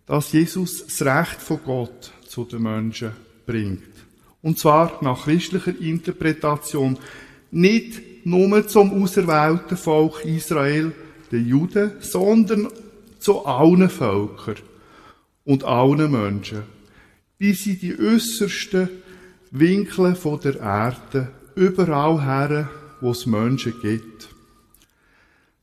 dass 0.07 0.31
Jesus 0.31 0.83
das 0.83 1.03
Recht 1.03 1.41
von 1.43 1.59
Gott 1.63 2.11
zu 2.27 2.43
den 2.43 2.63
Menschen 2.63 3.11
bringt. 3.45 3.83
Und 4.41 4.57
zwar 4.57 4.97
nach 5.03 5.25
christlicher 5.25 5.79
Interpretation 5.79 6.97
nicht 7.51 8.25
nur 8.25 8.67
zum 8.67 9.01
auserwählten 9.01 9.77
Volk 9.77 10.25
Israel, 10.25 10.91
den 11.31 11.47
Juden, 11.47 11.91
sondern 11.99 12.67
zu 13.19 13.45
allen 13.45 13.89
Völkern 13.89 14.57
und 15.45 15.63
allen 15.63 16.11
Menschen, 16.11 16.63
bis 17.37 17.65
in 17.65 17.79
die 17.79 17.97
äußersten 17.97 18.89
Winkel 19.51 20.15
der 20.43 20.59
Erde, 20.59 21.31
überall 21.55 22.23
her, 22.23 22.69
wo 23.01 23.11
es 23.11 23.25
Menschen 23.25 23.73
gibt. 23.81 24.29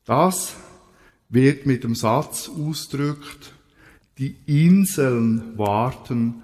Das 0.04 0.54
wird 1.28 1.66
mit 1.66 1.84
dem 1.84 1.94
Satz 1.94 2.48
ausgedrückt, 2.48 3.52
die 4.18 4.36
Inseln 4.46 5.58
warten 5.58 6.42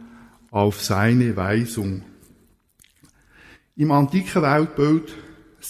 auf 0.51 0.83
seine 0.83 1.37
Weisung. 1.37 2.03
Im 3.77 3.93
antiken 3.93 4.43
Weltbild 4.43 5.15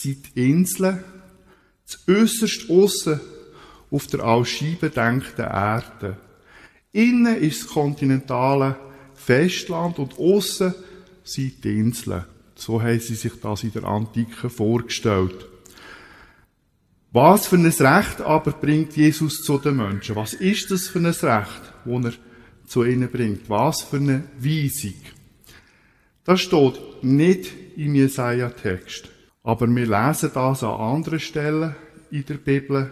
sind 0.02 0.34
die 0.34 0.50
Inseln 0.50 1.04
das 1.90 2.00
äußerst 2.08 2.70
aussen 2.70 3.20
auf 3.90 4.06
der 4.06 4.20
als 4.20 4.48
Scheibe 4.48 4.90
denkten 4.90 5.44
Erde. 5.44 6.16
Innen 6.92 7.36
ist 7.36 7.64
das 7.64 7.70
kontinentale 7.70 8.76
Festland 9.14 9.98
und 9.98 10.18
aussen 10.18 10.74
sind 11.24 11.64
die 11.64 11.78
Inseln. 11.78 12.24
So 12.54 12.80
haben 12.80 13.00
sie 13.00 13.14
sich 13.14 13.32
das 13.40 13.64
in 13.64 13.72
der 13.72 13.84
Antike 13.84 14.50
vorgestellt. 14.50 15.46
Was 17.12 17.48
für 17.48 17.56
ein 17.56 17.66
Recht 17.66 18.20
aber 18.20 18.52
bringt 18.52 18.96
Jesus 18.96 19.42
zu 19.42 19.58
den 19.58 19.76
Menschen? 19.76 20.14
Was 20.14 20.34
ist 20.34 20.70
das 20.70 20.86
für 20.86 21.00
ein 21.00 21.06
Recht, 21.06 21.62
das 21.84 22.04
er 22.04 22.12
zu 22.66 22.84
ihnen 22.84 23.10
bringt? 23.10 23.50
Was 23.50 23.82
für 23.82 23.96
eine 23.96 24.24
Weisung? 24.38 24.94
Das 26.24 26.40
steht 26.40 26.80
nicht 27.02 27.50
im 27.76 27.96
Jesaja-Text. 27.96 29.09
Aber 29.42 29.66
wir 29.66 29.86
lesen 29.86 30.30
das 30.34 30.62
an 30.62 30.80
anderen 30.80 31.20
Stellen 31.20 31.74
in 32.10 32.24
der 32.26 32.34
Bibel. 32.34 32.90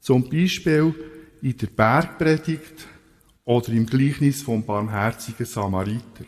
Zum 0.00 0.28
Beispiel 0.28 0.94
in 1.42 1.56
der 1.56 1.66
Bergpredigt 1.66 2.86
oder 3.44 3.68
im 3.70 3.86
Gleichnis 3.86 4.42
vom 4.42 4.64
barmherzigen 4.64 5.46
Samariter. 5.46 6.24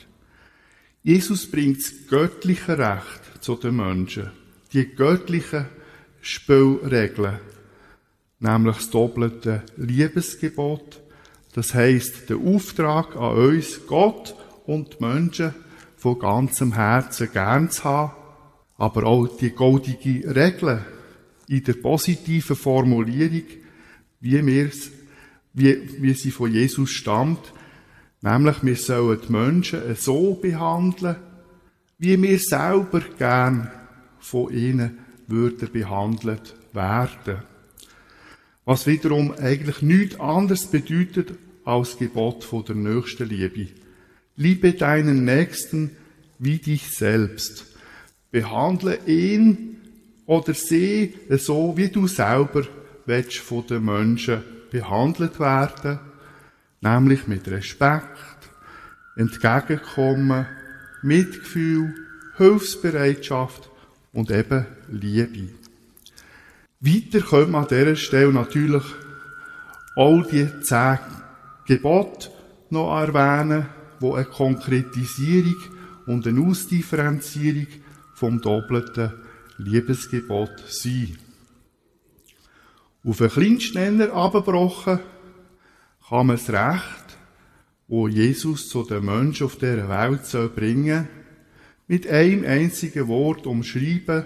Jesus 1.02 1.50
bringt 1.50 1.78
das 1.78 1.92
göttliche 2.08 2.78
Recht 2.78 3.42
zu 3.42 3.54
den 3.56 3.76
Menschen. 3.76 4.30
Die 4.72 4.84
göttlichen 4.94 5.66
Spielregeln, 6.20 7.38
nämlich 8.40 8.76
das 8.76 8.90
doppelte 8.90 9.62
Liebesgebot, 9.76 11.00
das 11.54 11.74
heißt 11.74 12.28
der 12.28 12.36
Auftrag 12.36 13.16
an 13.16 13.36
uns, 13.36 13.86
Gott 13.86 14.34
und 14.66 14.98
die 14.98 15.04
Menschen 15.04 15.54
von 15.96 16.18
ganzem 16.18 16.74
Herzen 16.74 17.32
gern 17.32 17.70
zu 17.70 17.84
haben, 17.84 18.12
aber 18.78 19.04
auch 19.04 19.36
die 19.36 19.50
goldige 19.50 20.34
Regel 20.34 20.84
in 21.48 21.64
der 21.64 21.74
positiven 21.74 22.56
Formulierung, 22.56 23.42
wie, 24.20 24.46
wir's, 24.46 24.90
wie, 25.52 26.02
wie 26.02 26.14
sie 26.14 26.30
von 26.30 26.52
Jesus 26.52 26.90
stammt, 26.90 27.52
nämlich 28.22 28.62
wir 28.62 28.76
sollen 28.76 29.20
die 29.26 29.32
Menschen 29.32 29.96
so 29.96 30.34
behandeln, 30.34 31.16
wie 31.98 32.20
wir 32.22 32.38
selber 32.38 33.00
gern 33.18 33.70
von 34.20 34.52
ihnen 34.52 34.98
würden 35.26 35.70
behandelt 35.72 36.54
werden. 36.72 37.42
Was 38.64 38.86
wiederum 38.86 39.32
eigentlich 39.32 39.82
nichts 39.82 40.20
anderes 40.20 40.66
bedeutet 40.66 41.32
als 41.64 41.98
Gebot 41.98 42.44
von 42.44 42.64
der 42.64 42.76
nächsten 42.76 43.28
Liebe. 43.28 43.68
Liebe 44.36 44.72
deinen 44.74 45.24
Nächsten 45.24 45.96
wie 46.38 46.58
dich 46.58 46.90
selbst. 46.90 47.67
Behandle 48.30 48.98
ihn 49.06 49.76
oder 50.26 50.54
sie 50.54 51.14
so, 51.30 51.76
wie 51.76 51.88
du 51.88 52.06
selber 52.06 52.64
willst 53.06 53.38
von 53.38 53.66
den 53.66 53.84
Menschen 53.84 54.42
behandelt 54.70 55.40
werden, 55.40 55.98
nämlich 56.80 57.26
mit 57.26 57.48
Respekt, 57.48 58.04
Entgegenkommen, 59.16 60.46
Mitgefühl, 61.02 61.94
Hilfsbereitschaft 62.36 63.70
und 64.12 64.30
eben 64.30 64.66
Liebe. 64.88 65.48
Weiter 66.80 67.48
wir 67.48 67.58
an 67.58 67.66
dieser 67.66 67.96
Stelle 67.96 68.32
natürlich 68.32 68.84
all 69.96 70.22
die 70.30 70.48
zehn 70.60 70.98
Gebote 71.66 72.30
noch 72.70 73.00
erwähnen, 73.00 73.66
wo 73.98 74.14
eine 74.14 74.26
Konkretisierung 74.26 75.56
und 76.06 76.26
eine 76.26 76.40
Ausdifferenzierung 76.40 77.66
vom 78.18 78.40
doppelten 78.40 79.12
Liebesgebot 79.58 80.64
sind. 80.66 81.18
Auf 83.04 83.20
einen 83.20 83.30
Kleinstnenner 83.30 84.12
abgebrochen 84.12 84.98
kann 86.08 86.26
man 86.26 86.36
das 86.36 86.50
Recht, 86.50 87.16
wo 87.86 88.08
Jesus 88.08 88.68
zu 88.68 88.82
den 88.82 89.04
Menschen 89.04 89.46
auf 89.46 89.56
dieser 89.56 89.88
Welt 89.88 90.26
soll 90.26 90.48
bringen, 90.48 91.08
mit 91.86 92.08
einem 92.08 92.44
einzigen 92.44 93.06
Wort 93.06 93.46
umschreiben, 93.46 94.24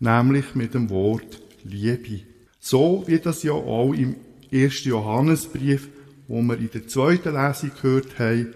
nämlich 0.00 0.54
mit 0.54 0.74
dem 0.74 0.90
Wort 0.90 1.40
Liebe. 1.62 2.22
So 2.58 3.04
wie 3.06 3.18
das 3.18 3.44
ja 3.44 3.52
auch 3.52 3.92
im 3.92 4.16
ersten 4.50 4.88
Johannesbrief, 4.88 5.88
wo 6.26 6.42
wir 6.42 6.58
in 6.58 6.70
der 6.70 6.88
zweiten 6.88 7.34
Lesung 7.34 7.70
gehört 7.80 8.18
haben, 8.18 8.54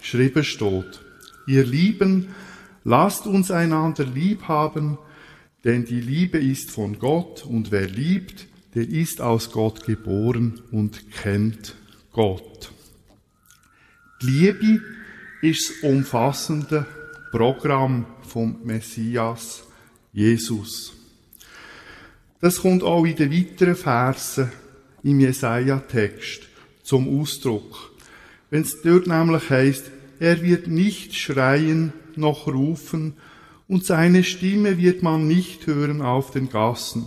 geschrieben 0.00 0.44
steht. 0.44 1.00
Ihr 1.46 1.64
Lieben, 1.64 2.28
lasst 2.84 3.26
uns 3.26 3.50
einander 3.50 4.04
lieb 4.04 4.48
haben, 4.48 4.98
denn 5.64 5.84
die 5.84 6.00
Liebe 6.00 6.38
ist 6.38 6.70
von 6.70 6.98
Gott 6.98 7.44
und 7.44 7.70
wer 7.70 7.86
liebt, 7.86 8.46
der 8.74 8.88
ist 8.88 9.20
aus 9.20 9.50
Gott 9.50 9.84
geboren 9.84 10.60
und 10.70 11.10
kennt 11.10 11.74
Gott. 12.12 12.72
Die 14.22 14.26
Liebe 14.26 14.82
ist 15.42 15.70
das 15.70 15.90
umfassende 15.90 16.86
Programm 17.30 18.06
vom 18.22 18.58
Messias 18.64 19.64
Jesus. 20.12 20.92
Das 22.40 22.58
kommt 22.60 22.82
auch 22.82 23.04
in 23.04 23.16
den 23.16 23.32
weiteren 23.32 23.76
Versen 23.76 24.50
im 25.02 25.20
Jesaja-Text 25.20 26.42
zum 26.82 27.20
Ausdruck. 27.20 27.92
Wenn 28.50 28.62
es 28.62 28.80
dort 28.82 29.06
nämlich 29.06 29.48
heißt, 29.50 29.90
er 30.18 30.42
wird 30.42 30.66
nicht 30.66 31.14
schreien 31.14 31.92
noch 32.18 32.46
rufen 32.46 33.14
und 33.68 33.84
seine 33.84 34.24
Stimme 34.24 34.78
wird 34.78 35.02
man 35.02 35.28
nicht 35.28 35.66
hören 35.66 36.02
auf 36.02 36.30
den 36.30 36.50
Gassen. 36.50 37.06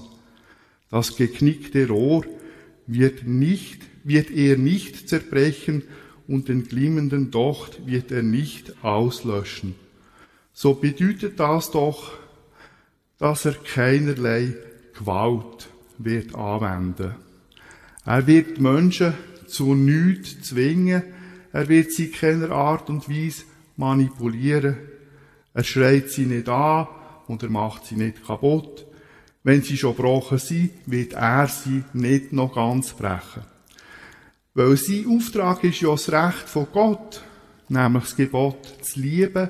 Das 0.89 1.15
geknickte 1.15 1.87
Rohr 1.87 2.25
wird 2.87 3.25
nicht, 3.27 3.81
wird 4.03 4.31
er 4.31 4.57
nicht 4.57 5.09
zerbrechen 5.09 5.83
und 6.27 6.47
den 6.47 6.67
glimmenden 6.67 7.31
Docht 7.31 7.85
wird 7.85 8.11
er 8.11 8.23
nicht 8.23 8.83
auslöschen. 8.83 9.75
So 10.53 10.75
bedeutet 10.75 11.39
das 11.39 11.71
doch, 11.71 12.13
dass 13.17 13.45
er 13.45 13.53
keinerlei 13.53 14.53
Gewalt 14.97 15.69
wird 15.97 16.35
anwenden. 16.35 17.15
Er 18.05 18.27
wird 18.27 18.59
Menschen 18.59 19.13
zu 19.47 19.75
nichts 19.75 20.49
zwingen, 20.49 21.03
er 21.51 21.69
wird 21.69 21.91
sie 21.91 22.09
keiner 22.09 22.51
Art 22.51 22.89
und 22.89 23.09
Weise 23.09 23.43
manipulieren. 23.77 24.77
Er 25.53 25.63
schreit 25.63 26.09
sie 26.09 26.25
nicht 26.25 26.49
an 26.49 26.87
und 27.27 27.43
er 27.43 27.49
macht 27.49 27.85
sie 27.85 27.95
nicht 27.95 28.25
kaputt. 28.25 28.85
Wenn 29.43 29.61
sie 29.61 29.77
schon 29.77 29.95
gebrochen 29.95 30.37
sind, 30.37 30.71
wird 30.85 31.13
er 31.13 31.47
sie 31.47 31.83
nicht 31.93 32.33
noch 32.33 32.55
ganz 32.55 32.93
brechen. 32.93 33.43
Weil 34.53 34.77
sein 34.77 35.05
Auftrag 35.07 35.63
ist 35.63 35.81
ja 35.81 35.89
das 35.89 36.11
Recht 36.11 36.47
von 36.47 36.67
Gott, 36.71 37.23
nämlich 37.69 38.03
das 38.03 38.15
Gebot 38.15 38.65
zu 38.81 38.99
lieben, 38.99 39.49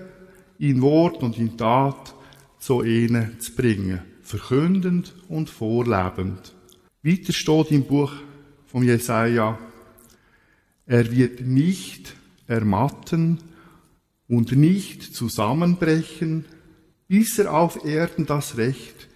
in 0.59 0.81
Wort 0.81 1.21
und 1.23 1.37
in 1.37 1.57
Tat 1.57 2.15
zu 2.59 2.83
ihnen 2.83 3.39
zu 3.39 3.53
bringen, 3.53 4.01
verkündend 4.21 5.13
und 5.27 5.49
vorlebend. 5.49 6.53
Weiter 7.03 7.33
steht 7.33 7.71
im 7.71 7.83
Buch 7.83 8.13
von 8.67 8.83
Jesaja, 8.83 9.59
er 10.85 11.11
wird 11.11 11.41
nicht 11.41 12.15
ermatten 12.47 13.39
und 14.33 14.51
nicht 14.53 15.03
zusammenbrechen, 15.15 16.45
bis 17.07 17.37
er 17.37 17.53
auf 17.53 17.85
Erden 17.85 18.25
das 18.25 18.57
Recht 18.57 19.07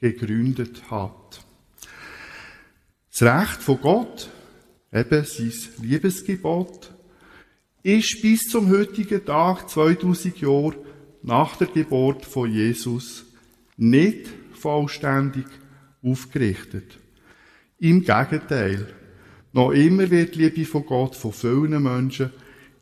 gegründet 0.00 0.90
hat. 0.90 1.44
Das 3.10 3.22
Recht 3.22 3.62
von 3.62 3.80
Gott 3.80 4.28
eben 4.92 5.24
sein 5.24 5.52
Liebesgebot, 5.80 6.92
ist 7.82 8.20
bis 8.20 8.42
zum 8.42 8.70
heutigen 8.70 9.24
Tag, 9.24 9.70
2000 9.70 10.40
Jahre 10.40 10.74
nach 11.22 11.56
der 11.56 11.68
Geburt 11.68 12.24
von 12.24 12.50
Jesus, 12.50 13.24
nicht 13.76 14.28
vollständig 14.54 15.46
aufgerichtet. 16.02 16.98
Im 17.78 18.02
Gegenteil, 18.02 18.88
noch 19.52 19.70
immer 19.70 20.10
wird 20.10 20.34
die 20.34 20.44
Liebe 20.44 20.64
von 20.64 20.84
Gott 20.84 21.14
von 21.16 21.32
vielen 21.32 21.82
Menschen 21.82 22.30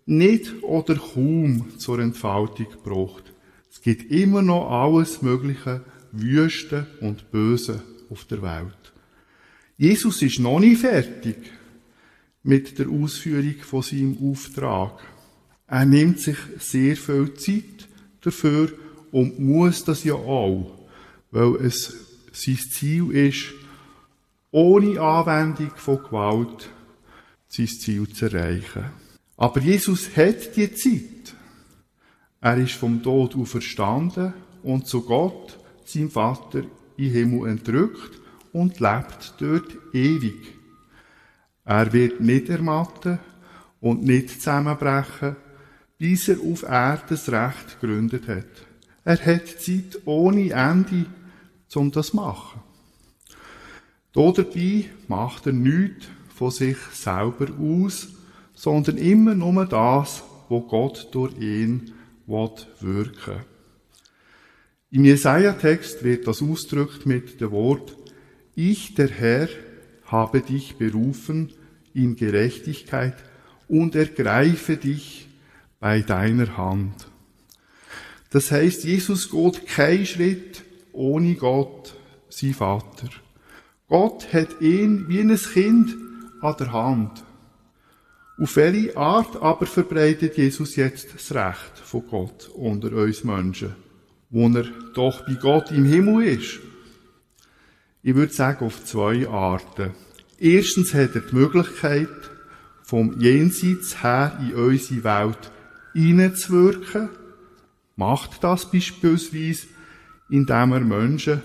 nicht 0.07 0.63
oder 0.63 0.97
kaum 0.97 1.79
zur 1.79 1.99
Entfaltung 1.99 2.67
gebracht. 2.71 3.33
Es 3.71 3.81
gibt 3.81 4.11
immer 4.11 4.43
noch 4.43 4.71
alles 4.71 5.23
Mögliche, 5.23 5.83
Wüste 6.13 6.87
und 7.01 7.31
Böse 7.31 7.83
auf 8.11 8.25
der 8.25 8.43
Welt. 8.43 8.93
Jesus 9.77 10.23
ist 10.23 10.39
noch 10.39 10.61
nicht 10.61 10.81
fertig 10.81 11.37
mit 12.43 12.79
der 12.79 12.89
Ausführung 12.89 13.57
von 13.63 13.83
seinem 13.83 14.19
Auftrag. 14.31 15.03
Er 15.67 15.85
nimmt 15.85 16.21
sich 16.21 16.37
sehr 16.59 16.97
viel 16.97 17.35
Zeit 17.35 17.89
dafür 18.21 18.71
und 19.11 19.41
muss 19.41 19.85
das 19.85 20.05
ja 20.05 20.15
auch, 20.15 20.87
weil 21.31 21.57
es 21.57 21.95
sein 22.33 22.59
Ziel 22.59 23.11
ist, 23.11 23.55
ohne 24.51 25.01
Anwendung 25.01 25.73
von 25.75 26.03
Gewalt 26.03 26.69
sein 27.49 27.67
Ziel 27.67 28.09
zu 28.09 28.27
erreichen. 28.27 28.85
Aber 29.37 29.61
Jesus 29.61 30.17
hat 30.17 30.57
die 30.57 30.73
Zeit. 30.75 31.35
Er 32.41 32.57
ist 32.59 32.75
vom 32.75 33.03
Tod 33.03 33.35
auferstanden 33.37 34.35
und 34.63 34.87
zu 34.87 35.03
Gott, 35.03 35.59
seinem 35.85 36.11
Vater, 36.11 36.63
im 36.97 37.11
Himmel 37.11 37.51
entrückt 37.51 38.21
und 38.53 38.81
lebt 38.81 39.35
dort 39.39 39.77
ewig. 39.93 40.55
Er 41.65 41.93
wird 41.93 42.21
nicht 42.21 42.49
ermatten 42.49 43.19
und 43.81 44.05
nicht 44.05 44.31
zusammenbrechen, 44.31 45.37
bis 45.99 46.29
er 46.29 46.39
auf 46.41 46.63
Erde 46.63 47.03
das 47.09 47.31
Recht 47.31 47.81
gegründet 47.81 48.29
hat. 48.29 48.47
Er 49.05 49.25
hat 49.25 49.49
Zeit 49.49 49.99
ohne 50.05 50.51
Ende, 50.51 51.07
um 51.75 51.91
das 51.91 52.09
zu 52.09 52.17
machen. 52.17 52.61
Dabei 54.13 54.85
macht 55.09 55.47
er 55.47 55.53
nichts 55.53 56.07
von 56.35 56.51
sich 56.51 56.77
selber 56.93 57.49
aus, 57.59 58.09
sondern 58.55 58.99
immer 58.99 59.35
nur 59.35 59.67
das, 59.67 60.23
wo 60.49 60.61
Gott 60.61 61.09
durch 61.13 61.37
ihn 61.39 61.93
wirken 62.27 62.67
will. 62.81 63.13
Im 64.91 65.05
Jesaja-Text 65.05 66.05
wird 66.05 66.27
das 66.27 66.41
ausgedrückt 66.41 67.05
mit 67.05 67.41
dem 67.41 67.51
Wort, 67.51 67.97
ich, 68.55 68.95
der 68.95 69.09
Herr, 69.09 69.49
habe 70.05 70.41
dich 70.41 70.77
berufen 70.77 71.53
in 71.93 72.15
Gerechtigkeit 72.15 73.17
und 73.67 73.97
ergreife 73.97 74.77
dich 74.77 75.27
bei 75.81 76.01
deiner 76.01 76.57
Hand. 76.57 77.09
Das 78.31 78.53
heißt, 78.53 78.85
Jesus 78.85 79.31
geht 79.31 79.67
keinen 79.67 80.07
Schritt 80.07 80.63
ohne 80.93 81.35
Gott, 81.35 81.97
sein 82.29 82.55
Vater. 82.55 83.09
Gott 83.89 84.33
hat 84.33 84.61
ihn 84.61 85.09
wie 85.09 85.21
ein 85.21 85.37
Kind 85.37 85.97
an 86.41 86.55
der 86.59 86.73
Hand. 86.73 87.24
Auf 88.37 88.57
welche 88.57 88.97
Art 88.97 89.37
aber 89.41 89.67
verbreitet 89.67 90.37
Jesus 90.37 90.75
jetzt 90.75 91.15
das 91.15 91.33
Recht 91.33 91.79
von 91.85 92.07
Gott 92.09 92.51
unter 92.55 92.93
uns 92.93 93.23
Menschen, 93.23 93.77
wo 94.31 94.49
er 94.49 94.65
doch 94.95 95.25
bei 95.25 95.35
Gott 95.35 95.71
im 95.71 95.85
Himmel 95.85 96.27
ist? 96.27 96.59
Ich 98.03 98.15
würde 98.15 98.33
sagen, 98.33 98.67
auf 98.67 98.85
zwei 98.85 99.29
Arten. 99.29 99.93
Erstens 100.39 100.93
hat 100.95 101.15
er 101.15 101.21
die 101.21 101.35
Möglichkeit, 101.35 102.09
vom 102.83 103.19
Jenseits 103.21 104.03
her 104.03 104.39
in 104.41 104.55
unsere 104.55 105.05
Welt 105.05 105.51
hineinzuwirken. 105.95 107.09
Macht 107.97 108.43
das 108.43 108.71
beispielsweise, 108.71 109.69
indem 110.29 110.73
er 110.73 110.81
Menschen 110.81 111.41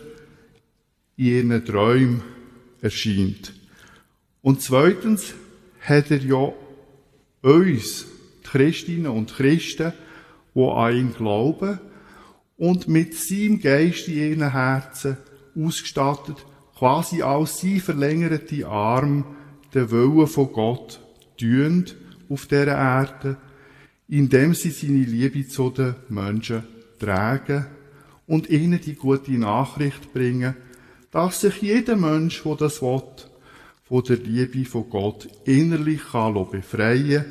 in 1.16 1.26
ihren 1.26 1.66
Träumen 1.66 2.24
erscheint. 2.82 3.54
Und 4.42 4.62
zweitens 4.62 5.34
hat 5.82 6.12
er 6.12 6.18
ja 6.18 6.52
uns, 7.42 8.06
die 8.44 8.48
Christinnen 8.48 9.12
und 9.12 9.36
Christen, 9.36 9.94
die 10.56 10.62
an 10.62 10.96
ihn 10.96 11.14
glauben 11.14 11.80
und 12.58 12.88
mit 12.88 13.16
seinem 13.16 13.62
Geist 13.62 14.08
in 14.08 14.16
ihren 14.16 14.52
Herzen 14.52 15.18
ausgestattet, 15.56 16.38
quasi 16.78 17.22
als 17.22 17.60
sie 17.60 17.80
verlängerte 17.80 18.68
Arm 18.68 19.26
den 19.74 19.92
Willen 19.92 20.28
von 20.28 20.52
Gott 20.52 21.00
tun 21.38 21.86
auf 22.30 22.46
dieser 22.48 22.68
Erde, 22.68 23.38
indem 24.08 24.54
sie 24.54 24.72
seine 24.72 25.04
Liebe 25.04 25.48
zu 25.48 25.70
den 25.70 25.96
Menschen 26.10 26.64
tragen 27.00 27.68
und 28.28 28.50
ihnen 28.50 28.80
die 28.82 28.96
gute 28.96 29.32
Nachricht 29.32 30.14
bringen, 30.14 30.56
dass 31.12 31.42
sich 31.42 31.62
jeder 31.62 31.96
Mensch, 31.96 32.44
der 32.44 32.56
das 32.56 32.82
will, 32.82 33.02
von 33.90 34.04
der 34.04 34.18
Liebe 34.18 34.66
von 34.66 34.88
Gott 34.90 35.28
innerlich 35.46 36.02
kann 36.12 36.34
befreien 36.52 37.26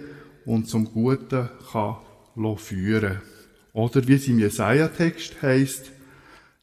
und 0.44 0.68
zum 0.68 0.86
Guten 0.86 1.48
kann 1.70 2.56
führen. 2.56 3.22
Oder 3.72 4.06
wie 4.08 4.14
es 4.14 4.26
im 4.26 4.40
Jesaja-Text 4.40 5.40
heißt, 5.40 5.92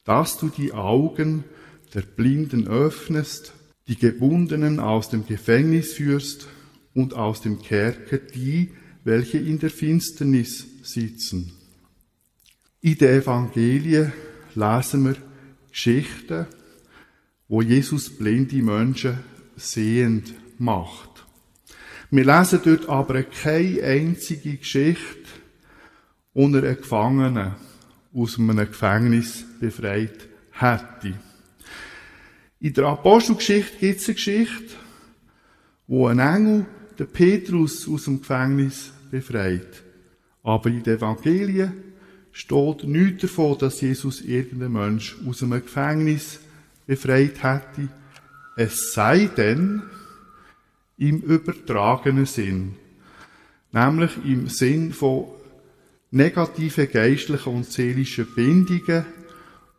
dass 0.04 0.38
du 0.38 0.50
die 0.50 0.74
Augen 0.74 1.46
der 1.94 2.02
Blinden 2.02 2.68
öffnest, 2.68 3.54
die 3.88 3.96
Gebundenen 3.96 4.82
aus 4.82 5.10
dem 5.10 5.26
Gefängnis 5.26 5.94
führst 5.94 6.48
und 6.94 7.14
aus 7.14 7.42
dem 7.42 7.62
Kerker 7.62 8.18
die, 8.18 8.72
welche 9.06 9.38
in 9.38 9.60
der 9.60 9.70
Finsternis 9.70 10.66
sitzen. 10.84 11.54
In 12.82 12.98
der 12.98 13.14
Evangelie 13.14 14.12
lesen 14.56 15.06
wir 15.06 15.16
Geschichten, 15.70 16.48
wo 17.48 17.62
Jesus 17.62 18.10
blinde 18.10 18.62
Menschen 18.62 19.20
sehend 19.56 20.34
macht. 20.60 21.26
Wir 22.12 22.26
lesen 22.26 22.62
dort 22.64 22.88
aber 22.88 23.24
keine 23.24 23.84
einzige 23.84 24.58
Geschichte 24.58 25.28
unter 26.34 26.60
einen 26.60 26.78
Gefangenen 26.78 27.56
aus 28.14 28.40
einem 28.40 28.58
Gefängnis 28.58 29.46
befreit 29.60 30.30
hätte. 30.52 31.14
In 32.60 32.74
der 32.74 32.86
Apostelgeschichte 32.86 33.78
gibt 33.80 34.00
es 34.00 34.08
eine 34.08 34.16
Geschichte, 34.16 34.76
wo 35.88 36.08
ein 36.08 36.20
Engel 36.20 36.66
den 36.98 37.08
Petrus 37.08 37.88
aus 37.88 38.06
dem 38.06 38.20
Gefängnis 38.20 38.92
befreit. 39.12 39.84
Aber 40.44 40.70
in 40.70 40.84
den 40.84 40.98
Evangelien 40.98 41.74
steht 42.32 42.84
nichts 42.86 43.22
davon, 43.22 43.58
dass 43.58 43.82
Jesus 43.82 44.22
irgendeinen 44.22 44.74
Mensch 44.74 45.18
aus 45.28 45.44
einem 45.44 45.62
Gefängnis 45.62 46.40
befreit 46.86 47.44
hätte. 47.44 47.90
Es 48.58 48.94
sei 48.94 49.30
denn, 49.36 49.84
im 50.98 51.22
übertragenen 51.22 52.26
Sinn. 52.26 52.76
Nämlich 53.72 54.12
im 54.24 54.48
Sinn 54.48 54.94
von 54.94 55.26
negativen 56.12 56.90
geistlichen 56.90 57.54
und 57.54 57.66
seelischen 57.66 58.28
Bindungen, 58.34 59.06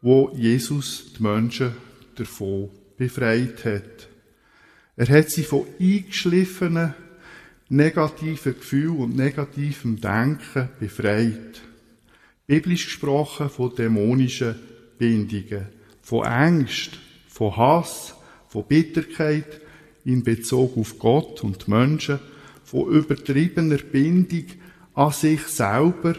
wo 0.02 0.30
Jesus 0.36 1.14
die 1.14 1.22
Menschen 1.22 1.72
davon 2.16 2.68
befreit 2.98 3.64
hat. 3.64 4.08
Er 4.96 5.08
hat 5.08 5.30
sie 5.30 5.42
von 5.42 5.66
eingeschliffenen, 5.80 6.94
negativen 7.68 8.54
Gefühlen 8.54 8.96
und 8.98 9.16
negativem 9.16 10.00
Denken 10.00 10.68
befreit. 10.78 11.62
Biblisch 12.46 12.84
gesprochen 12.84 13.48
von 13.48 13.74
dämonischen 13.74 14.54
Bindungen, 14.98 15.66
von 16.02 16.24
Angst, 16.24 16.98
von 17.28 17.56
Hass, 17.56 18.14
von 18.48 18.66
Bitterkeit 18.66 19.60
in 20.04 20.22
Bezug 20.22 20.76
auf 20.76 20.98
Gott 20.98 21.42
und 21.42 21.68
Menschen, 21.68 22.20
von 22.64 22.88
übertriebener 22.88 23.78
Bindung 23.78 24.44
an 24.94 25.12
sich 25.12 25.42
selber, 25.42 26.14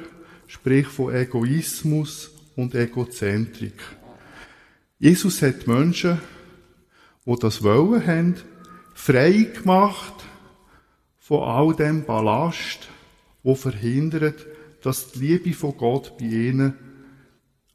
sprich 0.47 0.87
von 0.87 1.13
Egoismus 1.13 2.31
und 2.55 2.75
Egozentrik. 2.75 3.73
Jesus 4.99 5.41
hat 5.41 5.67
Menschen, 5.67 6.19
die 7.25 7.35
das 7.39 7.63
Wollen 7.63 8.05
haben, 8.05 8.35
frei 8.93 9.49
gemacht 9.53 10.13
von 11.19 11.43
all 11.43 11.75
dem 11.75 12.05
Ballast, 12.05 12.87
wo 13.43 13.55
verhindert, 13.55 14.45
dass 14.81 15.11
die 15.11 15.19
Liebe 15.19 15.53
von 15.53 15.75
Gott 15.77 16.17
bei 16.17 16.25
ihnen 16.25 16.73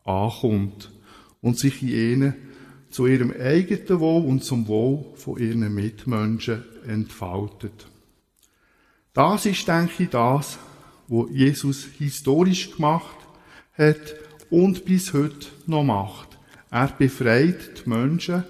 ankommt 0.05 0.91
und 1.41 1.59
sich 1.59 1.83
in 1.83 1.88
ihnen 1.88 2.35
zu 2.93 3.07
ihrem 3.07 3.33
eigenen 3.33 4.01
Wohl 4.01 4.25
und 4.25 4.45
zum 4.45 4.69
Wohl 4.69 5.05
von 5.17 5.39
ihren 5.39 5.75
Mitmenschen 5.75 6.63
entfaltet. 6.87 7.87
Das 9.15 9.47
ist, 9.47 9.67
denke 9.67 10.05
ich, 10.05 10.11
das, 10.11 10.59
was 11.09 11.27
Jesus 11.31 11.89
historisch 11.99 12.77
gemacht 12.77 13.17
hat 13.77 14.15
und 14.51 14.85
bis 14.85 15.13
heute 15.13 15.49
noch 15.67 15.85
macht. 15.85 16.39
Er 16.71 16.89
befreit 16.89 17.85
die 17.85 17.89
Menschen, 17.89 18.45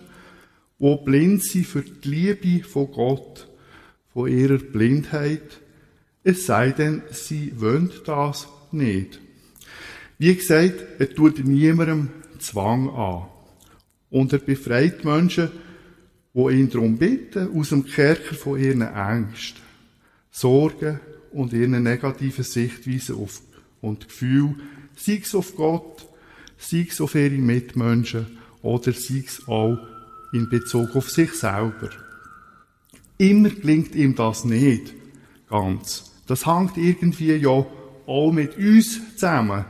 die 0.78 0.98
blind 1.04 1.42
sind 1.42 1.66
für 1.66 1.82
die 1.82 2.08
Liebe 2.08 2.68
von 2.68 2.90
Gott 2.92 3.48
von 4.12 4.28
ihrer 4.28 4.58
Blindheit, 4.58 5.60
es 6.24 6.46
sei 6.46 6.70
denn, 6.70 7.02
sie 7.10 7.52
wollen 7.60 7.90
das 8.04 8.46
nicht. 8.70 9.20
Wie 10.18 10.34
gesagt, 10.34 10.74
er 10.98 11.12
tut 11.12 11.44
niemandem 11.44 12.10
Zwang 12.38 12.90
an. 12.90 13.22
Und 14.12 14.32
er 14.32 14.38
befreit 14.38 15.04
Menschen, 15.04 15.50
die 16.34 16.52
ihn 16.52 16.70
darum 16.70 16.98
bitten, 16.98 17.58
aus 17.58 17.70
dem 17.70 17.84
Kerker 17.84 18.34
von 18.34 18.60
ihren 18.60 18.82
Ängsten, 18.82 19.60
Sorgen 20.30 21.00
und 21.32 21.52
ihren 21.52 21.82
negativen 21.82 22.44
Sichtweisen 22.44 23.16
auf 23.16 23.40
und 23.80 24.06
Gefühl, 24.06 24.54
sei 24.96 25.20
es 25.22 25.34
auf 25.34 25.56
Gott, 25.56 26.06
sei 26.58 26.86
es 26.88 27.00
auf 27.00 27.14
ihre 27.14 27.30
Mitmenschen 27.30 28.38
oder 28.62 28.92
sei 28.92 29.24
es 29.26 29.48
auch 29.48 29.78
in 30.32 30.48
Bezug 30.48 30.94
auf 30.94 31.10
sich 31.10 31.32
selber. 31.32 31.90
Immer 33.18 33.50
gelingt 33.50 33.94
ihm 33.94 34.14
das 34.14 34.44
nicht 34.44 34.94
ganz. 35.48 36.12
Das 36.26 36.46
hängt 36.46 36.76
irgendwie 36.76 37.34
ja 37.34 37.66
auch 38.06 38.32
mit 38.32 38.56
uns 38.58 39.00
zusammen. 39.14 39.64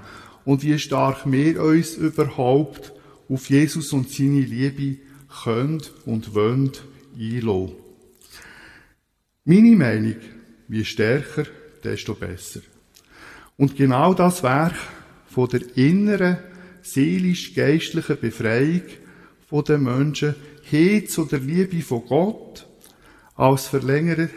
Und 0.45 0.63
wie 0.63 0.79
stark 0.79 1.31
wir 1.31 1.63
uns 1.63 1.95
überhaupt 1.95 2.93
auf 3.33 3.49
Jesus 3.49 3.93
und 3.93 4.11
seine 4.11 4.41
Liebe 4.41 5.01
können 5.43 5.83
und 6.05 6.35
wollen 6.35 6.73
einlassen. 7.19 7.73
Meine 9.45 9.77
Meinung, 9.77 10.17
wie 10.69 10.85
stärker, 10.85 11.45
desto 11.83 12.15
besser. 12.15 12.61
Und 13.57 13.77
genau 13.77 14.15
das 14.15 14.43
Werk 14.43 14.75
von 15.27 15.49
der 15.49 15.77
inneren, 15.77 16.39
seelisch-geistlichen 16.83 18.19
Befreiung 18.21 18.83
von 19.49 19.65
den 19.65 19.83
Menschen 19.83 20.35
hin 20.63 21.09
zu 21.09 21.25
der 21.25 21.41
Liebe 21.41 21.81
von 21.83 22.05
Gott 22.07 22.67
als 23.35 23.67
Verlängerer 23.67 24.29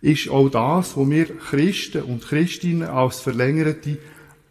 ist 0.00 0.28
auch 0.28 0.48
das, 0.48 0.96
wo 0.96 1.08
wir 1.08 1.26
Christen 1.26 2.02
und 2.02 2.22
Christinnen 2.22 2.88
als 2.88 3.20
verlängerte 3.20 3.98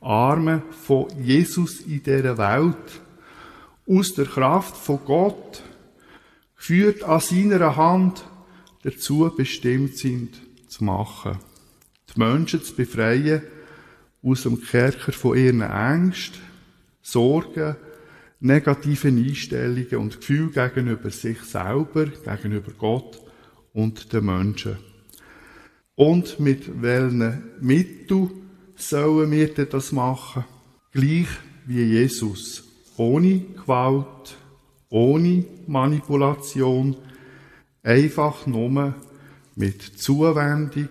Arme 0.01 0.63
von 0.85 1.07
Jesus 1.23 1.81
in 1.81 2.03
dieser 2.03 2.37
Welt 2.37 3.01
aus 3.87 4.13
der 4.13 4.25
Kraft 4.25 4.75
von 4.75 4.99
Gott 5.05 5.63
geführt 6.55 7.03
an 7.03 7.19
seiner 7.19 7.75
Hand 7.75 8.25
dazu 8.83 9.31
bestimmt 9.35 9.97
sind 9.97 10.41
zu 10.67 10.83
machen. 10.83 11.39
Die 12.13 12.19
Menschen 12.19 12.63
zu 12.63 12.75
befreien 12.75 13.41
aus 14.21 14.43
dem 14.43 14.61
Kerker 14.61 15.11
von 15.11 15.37
ihren 15.37 15.61
Ängsten, 15.61 16.41
Sorgen, 17.01 17.75
negativen 18.39 19.17
Einstellungen 19.17 19.95
und 19.97 20.19
Gefühlen 20.19 20.51
gegenüber 20.51 21.09
sich 21.09 21.41
selber, 21.41 22.05
gegenüber 22.05 22.71
Gott 22.77 23.19
und 23.73 24.11
den 24.11 24.25
Menschen. 24.25 24.77
Und 25.95 26.39
mit 26.39 26.81
welchen 26.81 27.43
Mitteln 27.61 28.29
sollen 28.75 29.31
wir 29.31 29.47
das 29.65 29.91
machen? 29.91 30.45
Gleich 30.91 31.27
wie 31.65 31.83
Jesus. 31.83 32.66
Ohne 32.97 33.39
Gewalt, 33.39 34.37
ohne 34.89 35.45
Manipulation, 35.67 36.97
einfach 37.83 38.45
nur 38.47 38.95
mit 39.55 39.81
Zuwendung, 39.81 40.89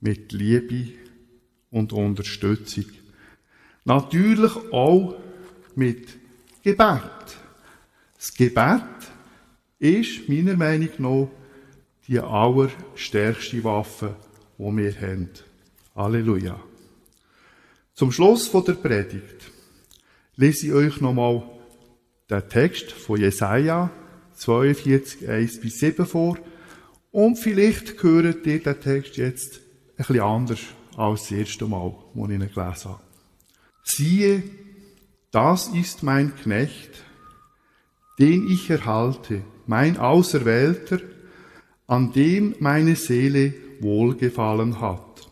mit 0.00 0.32
Liebe 0.32 0.92
und 1.70 1.92
Unterstützung. 1.92 2.86
Natürlich 3.84 4.52
auch 4.72 5.16
mit 5.74 6.08
Gebet. 6.62 7.02
Das 8.16 8.34
Gebet 8.34 8.82
ist 9.78 10.28
meiner 10.28 10.56
Meinung 10.56 10.90
nach 10.98 11.28
die 12.06 12.18
allerstärkste 12.18 13.62
Waffe, 13.64 14.16
die 14.58 14.76
wir 14.76 15.00
haben. 15.00 15.30
Halleluja. 15.94 16.60
Zum 17.94 18.12
Schluss 18.12 18.50
der 18.50 18.72
Predigt 18.74 19.49
lese 20.40 20.68
ich 20.68 20.72
euch 20.72 21.00
nochmal 21.02 21.42
den 22.30 22.48
Text 22.48 22.92
von 22.92 23.20
Jesaja 23.20 23.90
42, 24.36 25.28
1 25.28 25.60
bis 25.60 25.80
7 25.80 26.06
vor. 26.06 26.38
Und 27.10 27.38
vielleicht 27.38 28.02
hört 28.02 28.46
ihr 28.46 28.62
den 28.62 28.80
Text 28.80 29.18
jetzt 29.18 29.56
ein 29.56 29.96
bisschen 29.98 30.20
anders 30.20 30.60
als 30.96 31.22
das 31.22 31.32
erste 31.32 31.66
Mal, 31.66 31.94
wo 32.14 32.24
ich 32.24 32.32
ihn 32.32 32.38
gelesen 32.40 32.90
habe. 32.90 33.02
Siehe, 33.82 34.42
das 35.30 35.68
ist 35.68 36.02
mein 36.02 36.34
Knecht, 36.34 36.90
den 38.18 38.48
ich 38.50 38.70
erhalte, 38.70 39.42
mein 39.66 39.98
Auserwählter, 39.98 41.00
an 41.86 42.12
dem 42.12 42.54
meine 42.60 42.96
Seele 42.96 43.52
wohlgefallen 43.80 44.80
hat. 44.80 45.30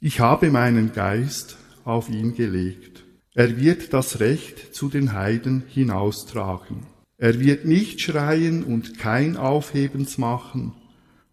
Ich 0.00 0.18
habe 0.18 0.50
meinen 0.50 0.92
Geist 0.92 1.58
auf 1.84 2.08
ihn 2.08 2.34
gelegt. 2.34 2.95
Er 3.38 3.60
wird 3.60 3.92
das 3.92 4.18
Recht 4.20 4.74
zu 4.74 4.88
den 4.88 5.12
Heiden 5.12 5.64
hinaustragen. 5.68 6.86
Er 7.18 7.38
wird 7.38 7.66
nicht 7.66 8.00
schreien 8.00 8.64
und 8.64 8.98
kein 8.98 9.36
Aufhebens 9.36 10.16
machen, 10.16 10.72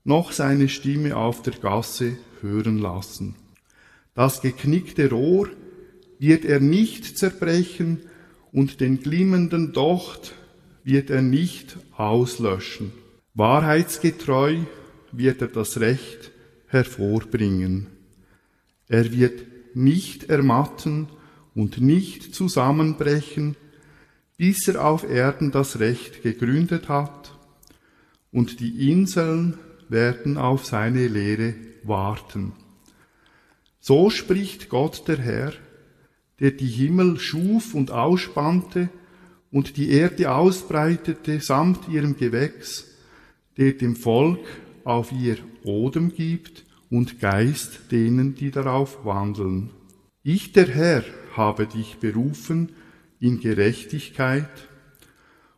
noch 0.03 0.33
seine 0.33 0.67
Stimme 0.67 1.15
auf 1.15 1.43
der 1.43 1.53
Gasse 1.53 2.17
hören 2.41 2.77
lassen. 2.77 3.35
Das 4.15 4.41
geknickte 4.41 5.11
Rohr 5.11 5.47
wird 6.19 6.43
er 6.43 6.59
nicht 6.59 7.17
zerbrechen 7.17 8.01
und 8.51 8.81
den 8.81 8.99
glimmenden 8.99 9.71
Docht 9.71 10.35
wird 10.83 11.09
er 11.09 11.21
nicht 11.21 11.77
auslöschen. 11.95 12.91
Wahrheitsgetreu 13.33 14.57
wird 15.13 15.41
er 15.41 15.47
das 15.47 15.79
Recht 15.79 16.33
hervorbringen. 16.67 17.87
Er 18.89 19.13
wird 19.13 19.45
nicht 19.73 20.25
ermatten 20.25 21.07
und 21.55 21.81
nicht 21.81 22.33
zusammenbrechen, 22.33 23.55
bis 24.37 24.67
er 24.67 24.85
auf 24.85 25.03
Erden 25.03 25.51
das 25.51 25.79
Recht 25.79 26.23
gegründet 26.23 26.89
hat, 26.89 27.37
und 28.31 28.59
die 28.59 28.91
Inseln 28.91 29.59
werden 29.89 30.37
auf 30.37 30.65
seine 30.65 31.07
Lehre 31.07 31.53
warten. 31.83 32.53
So 33.79 34.09
spricht 34.09 34.69
Gott 34.69 35.07
der 35.07 35.19
Herr, 35.19 35.53
der 36.39 36.51
die 36.51 36.67
Himmel 36.67 37.19
schuf 37.19 37.73
und 37.75 37.91
ausspannte 37.91 38.89
und 39.51 39.77
die 39.77 39.91
Erde 39.91 40.33
ausbreitete 40.33 41.39
samt 41.41 41.87
ihrem 41.87 42.17
Gewächs, 42.17 42.87
der 43.57 43.73
dem 43.73 43.95
Volk 43.95 44.39
auf 44.83 45.11
ihr 45.11 45.37
Odem 45.63 46.13
gibt 46.13 46.65
und 46.89 47.19
Geist 47.19 47.91
denen, 47.91 48.35
die 48.35 48.51
darauf 48.51 49.05
wandeln. 49.05 49.69
Ich, 50.23 50.53
der 50.53 50.67
Herr, 50.67 51.03
habe 51.37 51.67
dich 51.67 51.97
berufen 51.97 52.69
in 53.19 53.39
Gerechtigkeit 53.39 54.49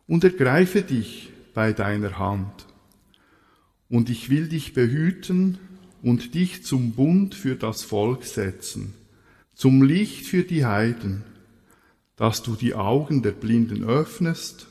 und 0.06 0.24
ergreife 0.24 0.82
dich 0.82 1.30
bei 1.54 1.72
deiner 1.72 2.18
Hand. 2.18 2.66
Und 3.88 4.10
ich 4.10 4.30
will 4.30 4.48
dich 4.48 4.74
behüten 4.74 5.58
und 6.02 6.34
dich 6.34 6.64
zum 6.64 6.92
Bund 6.92 7.34
für 7.34 7.56
das 7.56 7.82
Volk 7.82 8.24
setzen, 8.24 8.94
zum 9.54 9.82
Licht 9.82 10.26
für 10.26 10.42
die 10.42 10.64
Heiden, 10.64 11.24
dass 12.16 12.42
du 12.42 12.56
die 12.56 12.74
Augen 12.74 13.22
der 13.22 13.32
Blinden 13.32 13.84
öffnest 13.84 14.66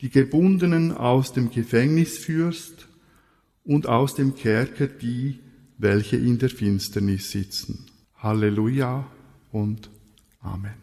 die 0.00 0.10
Gebundenen 0.10 0.92
aus 0.92 1.32
dem 1.32 1.50
Gefängnis 1.50 2.18
führst 2.18 2.88
und 3.64 3.86
aus 3.86 4.14
dem 4.14 4.34
Kerker 4.34 4.86
die, 4.86 5.38
welche 5.76 6.16
in 6.16 6.38
der 6.38 6.48
Finsternis 6.48 7.30
sitzen. 7.30 7.86
Halleluja 8.16 9.06
und 9.52 9.89
Amen. 10.44 10.79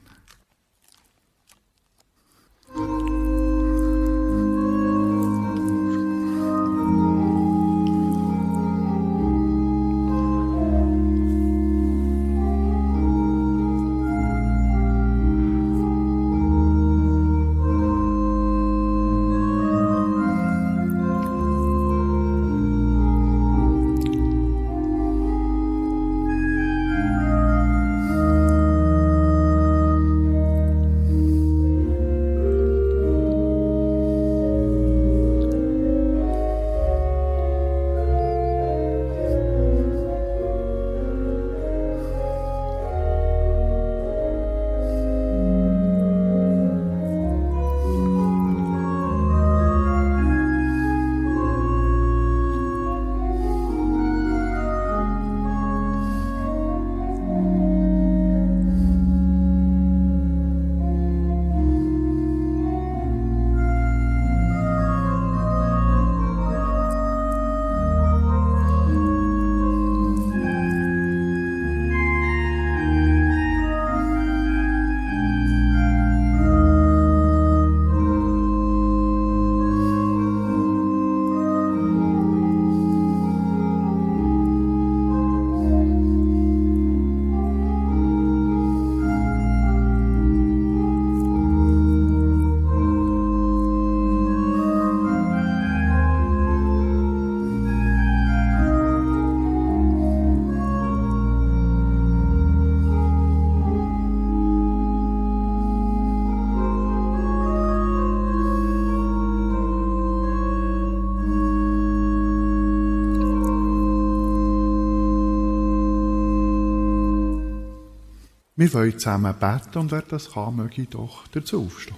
Wir 118.60 118.74
wollen 118.74 118.98
zusammen 118.98 119.36
beten 119.40 119.78
und 119.78 119.92
wer 119.92 120.02
das 120.02 120.32
kann, 120.32 120.56
möge 120.56 120.88
doch 120.90 121.28
dazu 121.28 121.62
aufstehen. 121.62 121.96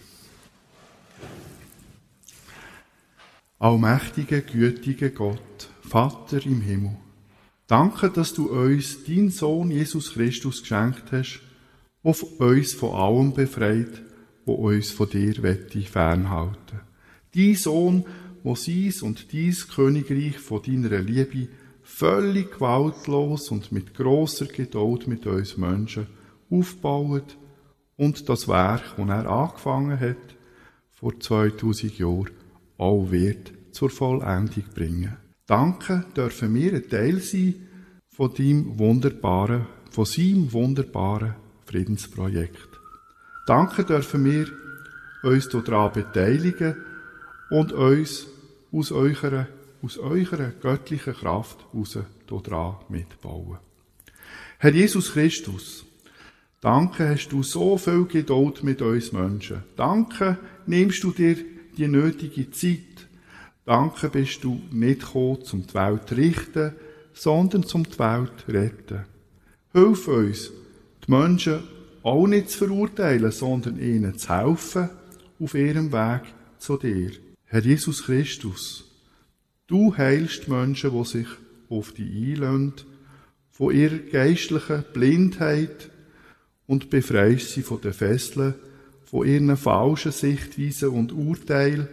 Allmächtiger, 3.60 4.42
gütiger 4.42 5.10
Gott, 5.10 5.70
Vater 5.82 6.46
im 6.46 6.60
Himmel, 6.60 6.98
danke, 7.66 8.10
dass 8.10 8.34
du 8.34 8.50
uns 8.50 9.06
deinen 9.06 9.32
Sohn 9.32 9.72
Jesus 9.72 10.12
Christus 10.12 10.60
geschenkt 10.60 11.14
hast, 11.14 11.40
der 12.04 12.16
uns 12.40 12.74
von 12.74 12.94
allem 12.94 13.34
befreit, 13.34 14.02
wo 14.46 14.56
uns 14.56 14.92
von 14.92 15.10
dir 15.10 15.42
wette 15.42 15.80
fernhalten. 15.80 16.82
Dein 17.34 17.56
Sohn, 17.56 18.04
wo 18.44 18.56
seins 18.56 19.02
und 19.02 19.32
dies 19.32 19.70
Königreich 19.70 20.38
von 20.38 20.62
deiner 20.62 21.00
Liebe 21.00 21.48
völlig 21.84 22.52
gewaltlos 22.52 23.50
und 23.50 23.72
mit 23.72 23.94
großer 23.94 24.48
Geduld 24.48 25.08
mit 25.08 25.26
uns 25.26 25.56
Menschen 25.56 26.19
aufbaut 26.50 27.38
und 27.98 28.28
das 28.30 28.48
Werk, 28.48 28.96
das 28.98 29.08
er 29.08 29.30
angefangen 29.30 30.00
hat, 30.00 30.36
vor 30.92 31.20
2000 31.20 31.98
Jahren, 32.00 32.30
auch 32.78 33.12
wird 33.12 33.52
zur 33.72 33.90
Vollendung 33.90 34.64
bringen. 34.74 35.18
Danke 35.46 36.06
dürfen 36.16 36.54
wir 36.54 36.74
ein 36.74 36.90
Teil 36.90 37.20
sein 37.20 37.56
von 38.10 38.34
deinem 38.34 38.78
wunderbaren, 38.78 39.66
von 39.92 40.06
seinem 40.06 40.52
wunderbaren 40.52 41.36
Friedensprojekt. 41.66 42.70
Danke 43.48 43.84
dürfen 43.84 44.26
wir 44.26 44.48
uns 45.24 45.50
daran 45.50 45.92
beteiligen 45.92 46.76
und 47.50 47.72
uns 47.72 48.28
aus 48.72 48.92
eurer, 48.92 49.48
aus 49.82 49.98
eurer 49.98 50.52
göttlichen 50.62 51.14
Kraft 51.14 51.58
heraus 51.74 51.98
daran 52.28 52.76
mitbauen. 52.90 53.58
Herr 54.60 54.74
Jesus 54.74 55.14
Christus, 55.14 55.86
Danke 56.62 57.08
hast 57.08 57.30
du 57.30 57.42
so 57.42 57.78
viel 57.78 58.06
Geduld 58.06 58.64
mit 58.64 58.82
uns 58.82 59.14
Menschen. 59.14 59.64
Danke 59.78 60.38
nimmst 60.66 61.04
du 61.04 61.12
dir 61.12 61.38
die 61.78 61.88
nötige 61.88 62.52
Zeit. 62.52 63.08
Danke 63.66 64.10
bist 64.10 64.44
du 64.44 64.62
nicht 64.72 65.02
gekommen, 65.02 65.40
um 65.54 65.66
die 65.66 65.74
Welt 65.74 66.10
zu 66.10 66.16
richten, 66.16 66.74
sondern 67.14 67.64
zum 67.64 67.84
die 67.84 68.00
Welt 68.00 68.32
zu 68.46 68.52
retten. 68.52 69.06
Hilf 69.72 70.08
uns, 70.08 70.52
die 71.06 71.12
Menschen 71.12 71.64
auch 72.04 72.28
nicht 72.28 72.50
zu 72.50 72.66
verurteilen, 72.66 73.32
sondern 73.32 73.80
ihnen 73.80 74.18
zu 74.18 74.30
helfen 74.30 74.90
auf 75.40 75.54
ihrem 75.54 75.92
Weg 75.94 76.24
zu 76.58 76.76
dir. 76.78 77.12
Herr 77.46 77.62
Jesus 77.62 78.04
Christus, 78.04 78.86
du 79.68 79.96
heilst 79.96 80.48
Menschen, 80.50 80.92
die 80.92 81.06
sich 81.06 81.28
auf 81.70 81.94
dich 81.94 82.08
einlösen, 82.08 82.74
von 83.50 83.74
ihrer 83.74 83.98
geistlichen 83.98 84.84
Blindheit, 84.94 85.90
und 86.70 86.92
befreist 86.92 87.50
sie 87.50 87.64
von 87.64 87.82
den 87.82 87.94
Fesseln, 87.94 88.54
von 89.04 89.28
ihren 89.28 89.58
falschen 89.58 90.12
Sichtweisen 90.12 90.90
und 90.90 91.12
Urteilen 91.12 91.88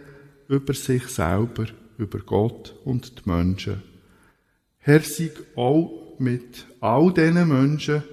über 0.47 0.75
sich 0.75 1.07
selber, 1.07 1.65
über 1.97 2.19
Gott 2.19 2.75
und 2.85 3.17
die 3.17 3.27
Menschen. 3.27 3.81
Herr, 4.77 4.99
sei 4.99 5.31
auch 5.55 6.19
mit 6.19 6.67
all 6.79 7.11
diesen 7.11 7.47
Menschen, 7.47 8.03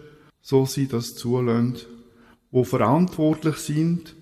so 0.41 0.65
sie 0.65 0.89
das 0.89 1.15
zulassen, 1.15 1.77
die 2.51 2.65
verantwortlich 2.65 3.57
sind 3.57 4.17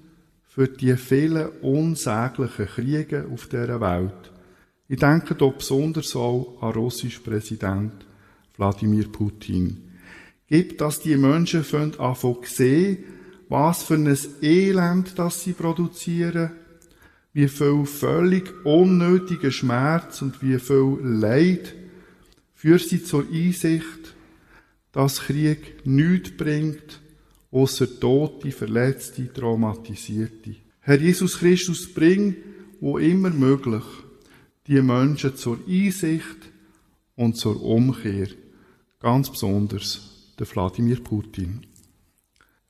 für 0.48 0.66
die 0.66 0.96
vielen 0.96 1.48
unsäglichen 1.60 2.66
Kriege 2.66 3.28
auf 3.32 3.46
dieser 3.46 3.80
Welt. 3.80 4.32
Ich 4.88 4.98
denke 4.98 5.36
da 5.36 5.46
besonders 5.46 6.16
auch 6.16 6.60
an 6.60 6.72
russischen 6.72 7.22
Präsident 7.22 8.04
Wladimir 8.56 9.06
Putin 9.12 9.91
gibt, 10.52 10.82
dass 10.82 11.00
die 11.00 11.16
Menschen 11.16 11.64
anfangen 11.98 12.44
sehen, 12.44 12.98
was 13.48 13.84
für 13.84 13.94
ein 13.94 14.18
Elend 14.42 15.18
das 15.18 15.42
sie 15.42 15.54
produzieren, 15.54 16.50
wie 17.32 17.48
viel 17.48 17.86
völlig 17.86 18.52
unnötiger 18.62 19.50
Schmerz 19.50 20.20
und 20.20 20.42
wie 20.42 20.58
viel 20.58 20.98
Leid 21.02 21.74
führt 22.54 22.82
sie 22.82 23.02
zur 23.02 23.24
Einsicht, 23.32 24.14
dass 24.92 25.20
Krieg 25.20 25.86
nichts 25.86 26.36
bringt, 26.36 27.00
außer 27.50 27.98
Tote, 27.98 28.52
Verletzte, 28.52 29.32
Traumatisierte. 29.32 30.56
Herr 30.80 31.00
Jesus 31.00 31.38
Christus, 31.38 31.94
bring, 31.94 32.36
wo 32.78 32.98
immer 32.98 33.30
möglich, 33.30 33.84
die 34.66 34.82
Menschen 34.82 35.34
zur 35.34 35.60
Einsicht 35.66 36.50
und 37.16 37.38
zur 37.38 37.62
Umkehr, 37.62 38.28
ganz 39.00 39.30
besonders 39.30 40.11
der 40.38 40.46
Wladimir 40.46 41.00
Putin. 41.02 41.66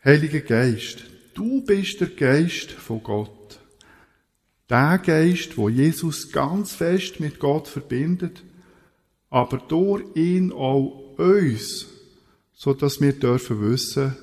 Heiliger 0.04 0.40
Geist, 0.40 1.04
du 1.34 1.64
bist 1.64 2.00
der 2.00 2.08
Geist 2.08 2.72
von 2.72 3.02
Gott. 3.02 3.60
Der 4.68 4.98
Geist, 4.98 5.56
wo 5.56 5.68
Jesus 5.68 6.32
ganz 6.32 6.72
fest 6.72 7.20
mit 7.20 7.38
Gott 7.38 7.68
verbindet, 7.68 8.42
aber 9.30 9.58
durch 9.58 10.04
ihn 10.16 10.52
auch 10.52 11.14
uns, 11.18 11.86
so 12.52 12.74
dass 12.74 13.00
wir 13.00 13.12
dürfen 13.12 13.60
wissen, 13.60 14.16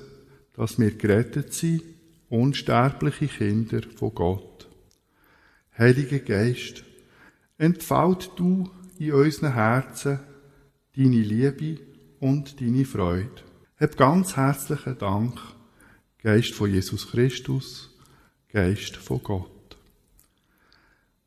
dass 0.54 0.78
wir 0.78 0.90
gerettet 0.90 1.54
sind, 1.54 1.82
unsterbliche 2.28 3.26
Kinder 3.26 3.80
von 3.96 4.14
Gott. 4.14 4.68
Heiliger 5.76 6.18
Geist, 6.18 6.84
entfalt 7.58 8.30
du 8.36 8.70
in 8.98 9.12
unseren 9.12 9.54
Herzen 9.54 10.20
deine 10.96 11.22
Liebe 11.22 11.89
und 12.20 12.60
deine 12.60 12.84
Freude. 12.84 13.42
Hab 13.78 13.96
ganz 13.96 14.36
herzlichen 14.36 14.98
Dank, 14.98 15.40
Geist 16.22 16.52
von 16.52 16.70
Jesus 16.70 17.10
Christus, 17.10 17.90
Geist 18.52 18.96
von 18.96 19.22
Gott. 19.22 19.76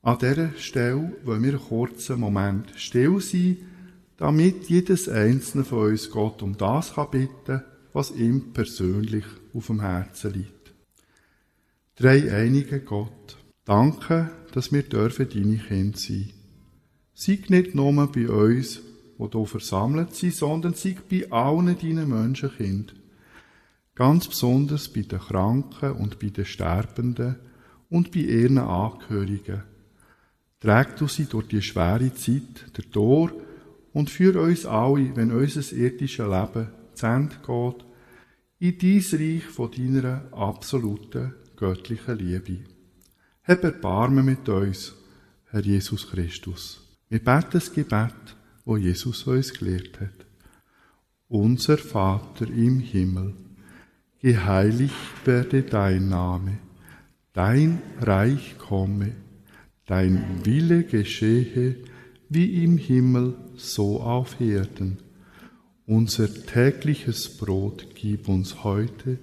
An 0.03 0.19
dieser 0.19 0.53
Stelle 0.57 1.13
wollen 1.23 1.43
wir 1.43 1.53
einen 1.53 1.59
kurzen 1.59 2.19
Moment 2.19 2.71
still 2.75 3.19
sein, 3.19 3.57
damit 4.17 4.69
jedes 4.69 5.09
einzelne 5.09 5.63
von 5.63 5.89
uns 5.89 6.09
Gott 6.09 6.43
um 6.43 6.55
das 6.57 6.93
kann 6.93 7.09
bitten, 7.09 7.63
was 7.91 8.11
ihm 8.11 8.53
persönlich 8.53 9.25
auf 9.53 9.67
dem 9.67 9.81
Herzen 9.81 10.33
liegt. 10.33 10.73
Drei 11.95 12.31
einige 12.31 12.81
Gott, 12.81 13.37
danke, 13.65 14.29
dass 14.51 14.71
wir 14.71 14.83
dürfen 14.83 15.29
deine 15.29 15.57
Kinder 15.57 15.97
sein. 15.97 16.29
Sei 17.13 17.39
nicht 17.47 17.73
nur 17.75 18.11
bei 18.11 18.29
uns, 18.29 18.81
die 19.17 19.37
hier 19.37 19.45
versammelt 19.45 20.15
sind, 20.15 20.33
sondern 20.33 20.73
sei 20.73 20.97
bei 21.09 21.31
allen 21.31 21.77
deinen 21.77 22.09
Menschenkind. 22.09 22.95
Ganz 23.95 24.27
besonders 24.27 24.89
bei 24.89 25.01
den 25.01 25.19
Kranken 25.19 25.91
und 25.93 26.19
bei 26.19 26.29
den 26.29 26.45
Sterbenden 26.45 27.35
und 27.89 28.11
bei 28.11 28.21
ihren 28.21 28.57
Angehörigen. 28.57 29.63
Träg 30.59 30.95
du 30.95 31.07
sie 31.07 31.25
durch 31.25 31.47
die 31.47 31.61
schwere 31.61 32.13
Zeit, 32.13 32.77
der 32.77 32.89
Tor, 32.89 33.31
und 33.91 34.09
führ 34.09 34.41
uns 34.41 34.65
alle, 34.65 35.15
wenn 35.15 35.31
unser 35.31 35.75
irdisches 35.75 36.25
Leben 36.25 36.69
zu 36.95 37.05
Ende 37.05 37.35
geht, 37.45 37.85
in 38.59 38.77
dies 38.77 39.13
Reich 39.13 39.43
von 39.43 39.69
deiner 39.71 40.23
absoluten 40.31 41.35
göttlichen 41.55 42.17
Liebe. 42.17 42.63
Hab 43.43 43.63
Erbarmen 43.63 44.25
mit 44.25 44.47
uns, 44.49 44.95
Herr 45.51 45.61
Jesus 45.61 46.09
Christus. 46.09 46.97
Wir 47.09 47.19
beten 47.19 47.49
das 47.51 47.71
Gebet, 47.71 48.35
wo 48.65 48.77
Jesus 48.77 49.23
uns 49.23 49.53
gelehrt 49.53 49.99
hat. 49.99 50.25
Unser 51.27 51.77
Vater 51.77 52.47
im 52.47 52.79
Himmel, 52.79 53.33
geheiligt 54.21 54.93
werde 55.25 55.63
dein 55.63 56.09
Name, 56.09 56.59
dein 57.33 57.81
Reich 57.99 58.57
komme, 58.57 59.13
dein 59.85 60.45
Wille 60.45 60.83
geschehe, 60.83 61.75
wie 62.29 62.63
im 62.63 62.77
Himmel, 62.77 63.35
so 63.55 63.99
auf 64.01 64.39
Erden. 64.39 64.99
Unser 65.85 66.33
tägliches 66.33 67.37
Brot 67.37 67.87
gib 67.95 68.29
uns 68.29 68.63
heute 68.63 69.19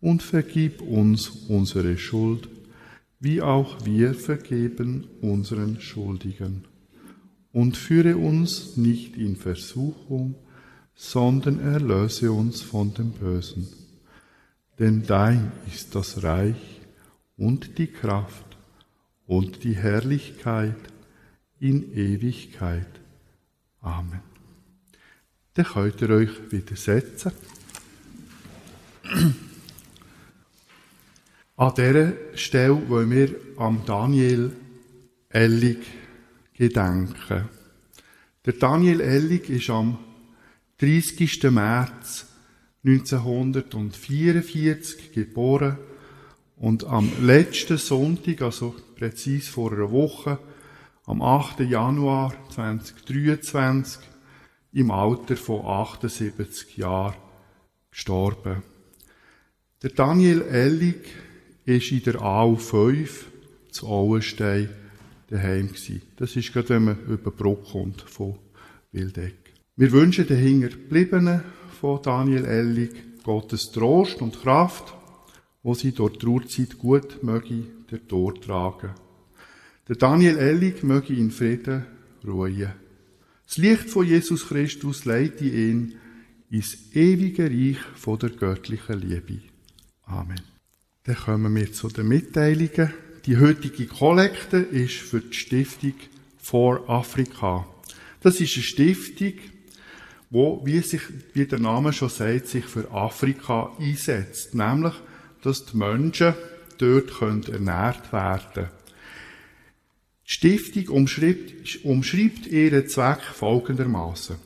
und 0.00 0.22
vergib 0.22 0.82
uns 0.82 1.28
unsere 1.48 1.96
Schuld, 1.96 2.48
wie 3.18 3.40
auch 3.40 3.84
wir 3.86 4.14
vergeben 4.14 5.06
unseren 5.22 5.80
Schuldigen. 5.80 6.64
Und 7.56 7.78
führe 7.78 8.18
uns 8.18 8.76
nicht 8.76 9.16
in 9.16 9.34
Versuchung, 9.34 10.34
sondern 10.94 11.58
erlöse 11.58 12.30
uns 12.30 12.60
von 12.60 12.92
dem 12.92 13.12
Bösen. 13.12 13.66
Denn 14.78 15.04
dein 15.06 15.52
ist 15.74 15.94
das 15.94 16.22
Reich 16.22 16.82
und 17.38 17.78
die 17.78 17.86
Kraft 17.86 18.58
und 19.26 19.64
die 19.64 19.74
Herrlichkeit 19.74 20.76
in 21.58 21.94
Ewigkeit. 21.94 23.00
Amen. 23.80 24.20
Dann 25.54 25.64
könnt 25.64 26.02
ihr 26.02 26.10
euch 26.10 26.52
wieder 26.52 26.76
setzen. 26.76 27.32
An 31.56 31.72
dieser 31.74 32.12
Stelle 32.34 32.86
wollen 32.90 33.10
wir 33.10 33.34
am 33.56 33.80
Daniel 33.86 34.52
Ellig 35.30 35.78
gedenken. 36.56 37.48
Der 38.44 38.54
Daniel 38.54 39.00
Ellig 39.00 39.48
ist 39.50 39.70
am 39.70 39.98
30. 40.78 41.44
März 41.50 42.26
1944 42.84 45.12
geboren 45.12 45.78
und 46.56 46.84
am 46.84 47.10
letzten 47.20 47.78
Sonntag, 47.78 48.42
also 48.42 48.74
präzise 48.94 49.50
vor 49.50 49.72
einer 49.72 49.90
Woche, 49.90 50.38
am 51.04 51.22
8. 51.22 51.60
Januar 51.60 52.34
2023, 52.50 54.02
im 54.72 54.90
Alter 54.90 55.36
von 55.36 55.64
78 55.64 56.76
Jahren 56.76 57.14
gestorben. 57.90 58.62
Der 59.82 59.90
Daniel 59.90 60.42
Ellig 60.42 61.06
ist 61.64 61.90
in 61.90 62.02
der 62.02 62.16
AU5 62.16 63.08
zu 63.70 63.88
Auenstein 63.88 64.68
daheim 65.28 65.68
gewesen. 65.68 66.02
Das 66.16 66.36
ist 66.36 66.52
gerade, 66.52 66.70
wenn 66.70 66.84
man 66.84 66.98
über 67.06 67.30
die 67.30 67.70
kommt 67.70 68.02
von 68.02 68.38
Wildeck. 68.92 69.54
Wir 69.76 69.92
wünschen 69.92 70.26
den 70.26 70.38
Hinterbliebenen 70.38 71.42
von 71.80 72.00
Daniel 72.02 72.44
Ellig 72.44 73.22
Gottes 73.22 73.70
Trost 73.72 74.22
und 74.22 74.40
Kraft, 74.40 74.94
wo 75.62 75.74
sie 75.74 75.92
durch 75.92 76.12
die 76.12 76.18
Trauerzeit 76.18 76.78
gut 76.78 77.22
möge 77.22 77.64
der 77.90 78.06
Tor 78.06 78.34
tragen. 78.40 78.90
Der 79.88 79.96
Daniel 79.96 80.38
Ellig 80.38 80.82
möge 80.82 81.14
in 81.14 81.30
Frieden 81.30 81.84
ruhen. 82.26 82.72
Das 83.46 83.58
Licht 83.58 83.90
von 83.90 84.06
Jesus 84.06 84.48
Christus 84.48 85.04
leite 85.04 85.44
ihn 85.44 85.94
ins 86.50 86.94
ewige 86.94 87.50
Reich 87.50 87.78
von 87.96 88.18
der 88.18 88.30
göttlichen 88.30 89.00
Liebe. 89.00 89.40
Amen. 90.04 90.40
Dann 91.04 91.16
kommen 91.16 91.54
wir 91.54 91.72
zu 91.72 91.88
den 91.88 92.08
Mitteilungen. 92.08 92.92
Die 93.26 93.38
heutige 93.38 93.86
Kollekte 93.86 94.58
ist 94.58 94.94
für 94.94 95.18
die 95.18 95.34
Stiftung 95.34 95.94
For 96.38 96.88
Africa. 96.88 97.66
Das 98.20 98.40
ist 98.40 98.54
eine 98.54 98.62
Stiftung, 98.62 99.32
wo, 100.30 100.64
wie, 100.64 100.78
sich, 100.78 101.00
wie 101.32 101.44
der 101.44 101.58
Name 101.58 101.92
schon 101.92 102.08
sagt, 102.08 102.46
sich 102.46 102.64
für 102.66 102.88
Afrika 102.92 103.72
einsetzt. 103.80 104.54
Nämlich, 104.54 104.94
dass 105.42 105.66
die 105.66 105.76
Menschen 105.76 106.34
dort 106.78 107.18
können 107.18 107.42
ernährt 107.42 108.12
werden. 108.12 108.68
Die 110.24 110.30
Stiftung 110.30 110.88
umschreibt, 110.96 111.84
umschreibt 111.84 112.46
ihren 112.46 112.86
Zweck 112.86 113.22
folgendermaßen. 113.22 114.36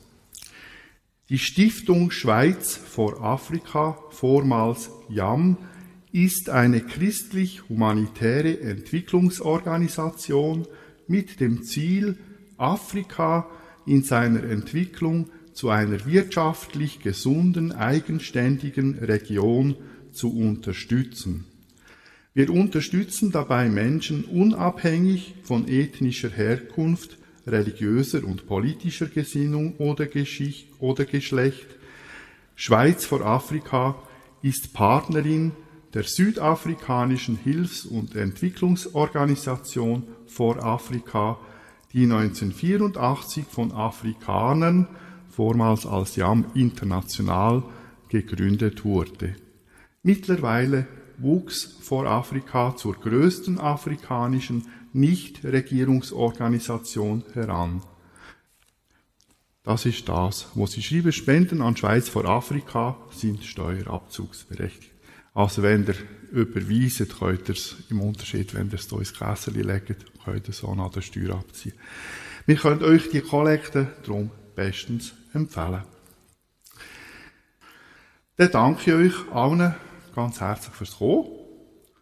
Die 1.29 1.37
Stiftung 1.37 2.09
Schweiz 2.09 2.77
vor 2.77 3.23
Afrika, 3.23 3.99
vormals 4.09 4.89
JAM, 5.07 5.57
ist 6.11 6.49
eine 6.49 6.81
christlich-humanitäre 6.81 8.59
Entwicklungsorganisation 8.59 10.67
mit 11.07 11.39
dem 11.39 11.63
Ziel, 11.63 12.17
Afrika 12.57 13.49
in 13.85 14.03
seiner 14.03 14.43
Entwicklung 14.43 15.29
zu 15.53 15.69
einer 15.69 16.05
wirtschaftlich 16.05 16.99
gesunden, 16.99 17.71
eigenständigen 17.71 18.99
Region 18.99 19.75
zu 20.11 20.35
unterstützen. 20.35 21.45
Wir 22.33 22.49
unterstützen 22.49 23.31
dabei 23.31 23.69
Menschen 23.69 24.23
unabhängig 24.23 25.35
von 25.43 25.67
ethnischer 25.67 26.29
Herkunft, 26.29 27.17
religiöser 27.45 28.23
und 28.23 28.47
politischer 28.47 29.07
Gesinnung 29.07 29.75
oder, 29.77 30.05
Geschicht 30.05 30.67
oder 30.79 31.05
Geschlecht. 31.05 31.67
Schweiz 32.55 33.05
vor 33.05 33.25
Afrika 33.25 33.95
ist 34.41 34.73
Partnerin 34.73 35.51
der 35.93 36.03
südafrikanischen 36.03 37.37
Hilfs- 37.37 37.85
und 37.85 38.15
Entwicklungsorganisation 38.15 40.07
vor 40.25 40.63
Afrika, 40.63 41.37
die 41.93 42.03
1984 42.03 43.45
von 43.45 43.73
Afrikanern, 43.73 44.87
vormals 45.29 45.85
als 45.85 46.15
JAM 46.15 46.45
International, 46.53 47.63
gegründet 48.09 48.85
wurde. 48.85 49.35
Mittlerweile 50.03 50.87
wuchs 51.17 51.77
vor 51.81 52.05
Afrika 52.07 52.75
zur 52.75 52.95
größten 52.95 53.59
afrikanischen 53.59 54.67
Nichtregierungsorganisation 54.93 57.23
heran. 57.33 57.81
Das 59.63 59.85
ist 59.85 60.09
das, 60.09 60.47
wo 60.55 60.65
sie 60.65 60.81
schreiben, 60.81 61.11
Spenden 61.11 61.61
an 61.61 61.77
Schweiz 61.77 62.09
vor 62.09 62.25
Afrika 62.25 62.97
sind 63.11 63.43
steuerabzugsberechtigt. 63.43 64.90
Also 65.33 65.63
wenn 65.63 65.85
ihr 65.85 65.95
überweist, 66.31 67.17
könnt 67.17 67.49
ihr 67.49 67.55
es 67.55 67.75
im 67.89 68.01
Unterschied, 68.01 68.53
wenn 68.53 68.69
ihr 68.69 68.75
es 68.75 68.89
hier 68.89 68.99
ins 68.99 69.13
Kessel 69.13 69.55
legt, 69.55 70.05
könnt 70.23 70.47
ihr 70.47 70.49
es 70.49 70.63
auch 70.63 70.75
nach 70.75 70.91
der 70.91 71.01
Steuer 71.01 71.35
abziehen. 71.35 71.73
Wir 72.45 72.55
können 72.55 72.83
euch 72.83 73.09
die 73.09 73.21
Kollekte 73.21 73.87
darum 74.03 74.31
bestens 74.55 75.13
empfehlen. 75.33 75.83
Dann 78.37 78.51
danke 78.51 78.81
ich 79.01 79.13
euch 79.13 79.31
allen 79.31 79.75
ganz 80.15 80.41
herzlich 80.41 80.73
fürs 80.73 80.97
Kommen, 80.97 81.27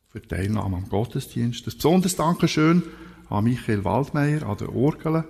für 0.07 0.21
die 0.21 0.27
Teilnahme 0.27 0.77
am 0.77 0.89
Gottesdienst. 0.89 1.67
Ein 1.67 1.73
besonderes 1.75 2.15
Dankeschön 2.15 2.83
an 3.29 3.43
Michael 3.43 3.83
Waldmeier 3.83 4.43
an 4.43 4.57
der 4.57 4.73
Orgel 4.73 5.23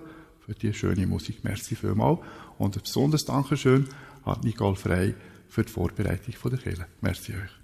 für 0.45 0.53
die 0.53 0.73
schöne 0.73 1.07
Musik. 1.07 1.43
Merci 1.43 1.75
vielmals. 1.75 2.19
Und 2.57 2.77
ein 2.77 2.81
besonderes 2.81 3.25
Dankeschön 3.25 3.87
an 4.23 4.39
Nicole 4.43 4.75
Frey 4.75 5.15
für 5.47 5.63
die 5.63 5.71
Vorbereitung 5.71 6.33
der 6.51 6.59
Kirche. 6.59 6.85
Merci 7.01 7.33
euch. 7.33 7.58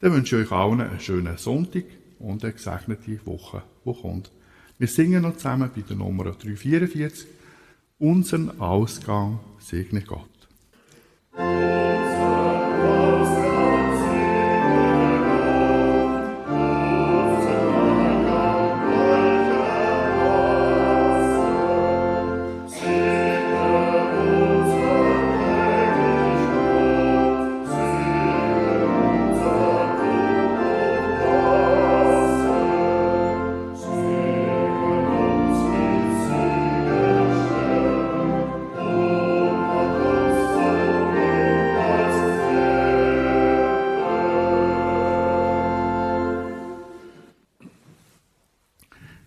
Dann 0.00 0.12
wünsche 0.12 0.40
ich 0.40 0.46
euch 0.46 0.52
allen 0.52 0.80
einen 0.80 1.00
schönen 1.00 1.38
Sonntag 1.38 1.84
und 2.18 2.44
eine 2.44 2.52
gesegnete 2.52 3.24
Woche, 3.24 3.62
die 3.84 3.94
kommt. 3.94 4.30
Wir 4.78 4.88
singen 4.88 5.22
noch 5.22 5.36
zusammen 5.36 5.70
bei 5.74 5.80
der 5.80 5.96
Nummer 5.96 6.24
344. 6.24 7.26
Unseren 7.98 8.60
Ausgang 8.60 9.40
segne 9.58 10.02
Gott. 10.02 10.28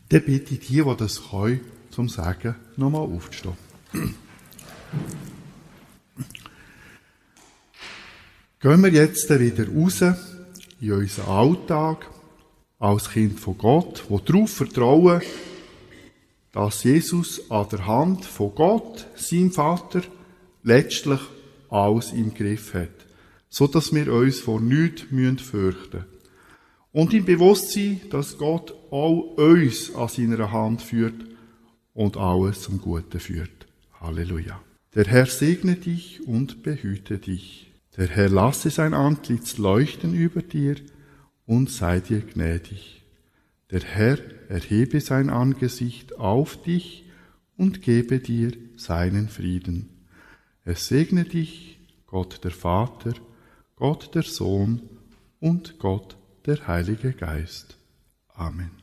Dann 0.09 0.23
bitte 0.23 0.55
ich 0.55 0.67
die, 0.67 0.83
die 0.83 0.95
das 0.97 1.21
können, 1.29 1.61
zum 1.91 2.09
Sagen, 2.09 2.55
nochmal 2.75 3.01
aufzustehen. 3.01 3.55
Gehen 8.59 8.83
wir 8.83 8.91
jetzt 8.91 9.29
wieder 9.29 9.67
raus 9.69 10.01
in 10.81 10.91
unseren 10.91 11.27
Alltag 11.27 12.09
als 12.79 13.09
Kind 13.11 13.39
von 13.39 13.57
Gott, 13.57 14.03
wo 14.09 14.19
darauf 14.19 14.51
vertrauen, 14.51 15.21
dass 16.51 16.83
Jesus 16.83 17.49
an 17.51 17.67
der 17.71 17.85
Hand 17.85 18.25
von 18.25 18.53
Gott, 18.55 19.05
seinem 19.15 19.51
Vater, 19.51 20.01
letztlich 20.63 21.19
alles 21.69 22.11
im 22.11 22.33
Griff 22.33 22.73
hat, 22.73 22.89
so 23.49 23.67
dass 23.67 23.93
wir 23.93 24.11
uns 24.11 24.39
vor 24.39 24.59
nichts 24.59 25.03
fürchten 25.41 25.97
müssen. 25.97 26.18
Und 26.91 27.13
im 27.13 27.25
Bewusstsein, 27.25 28.01
dass 28.09 28.37
Gott 28.37 28.73
auch 28.91 29.37
uns 29.37 29.93
an 29.93 30.07
seiner 30.07 30.51
Hand 30.51 30.81
führt 30.81 31.25
und 31.93 32.17
alles 32.17 32.61
zum 32.61 32.81
Guten 32.81 33.19
führt. 33.19 33.67
Halleluja. 33.99 34.61
Der 34.95 35.05
Herr 35.05 35.27
segne 35.27 35.75
dich 35.75 36.25
und 36.27 36.63
behüte 36.63 37.19
dich. 37.19 37.71
Der 37.97 38.07
Herr 38.07 38.29
lasse 38.29 38.69
sein 38.69 38.93
Antlitz 38.93 39.57
leuchten 39.57 40.15
über 40.15 40.41
dir 40.41 40.75
und 41.45 41.69
sei 41.69 41.99
dir 41.99 42.21
gnädig. 42.21 43.03
Der 43.71 43.81
Herr 43.81 44.17
erhebe 44.49 44.99
sein 44.99 45.29
Angesicht 45.29 46.17
auf 46.17 46.61
dich 46.61 47.05
und 47.55 47.81
gebe 47.83 48.19
dir 48.19 48.53
seinen 48.77 49.29
Frieden. 49.29 49.89
Er 50.63 50.75
segne 50.75 51.23
dich, 51.23 51.79
Gott 52.07 52.43
der 52.43 52.51
Vater, 52.51 53.13
Gott 53.75 54.15
der 54.15 54.23
Sohn 54.23 54.81
und 55.39 55.77
Gott 55.77 56.17
der 56.49 56.67
Heilige 56.67 57.13
Geist. 57.13 57.77
Amen. 58.33 58.78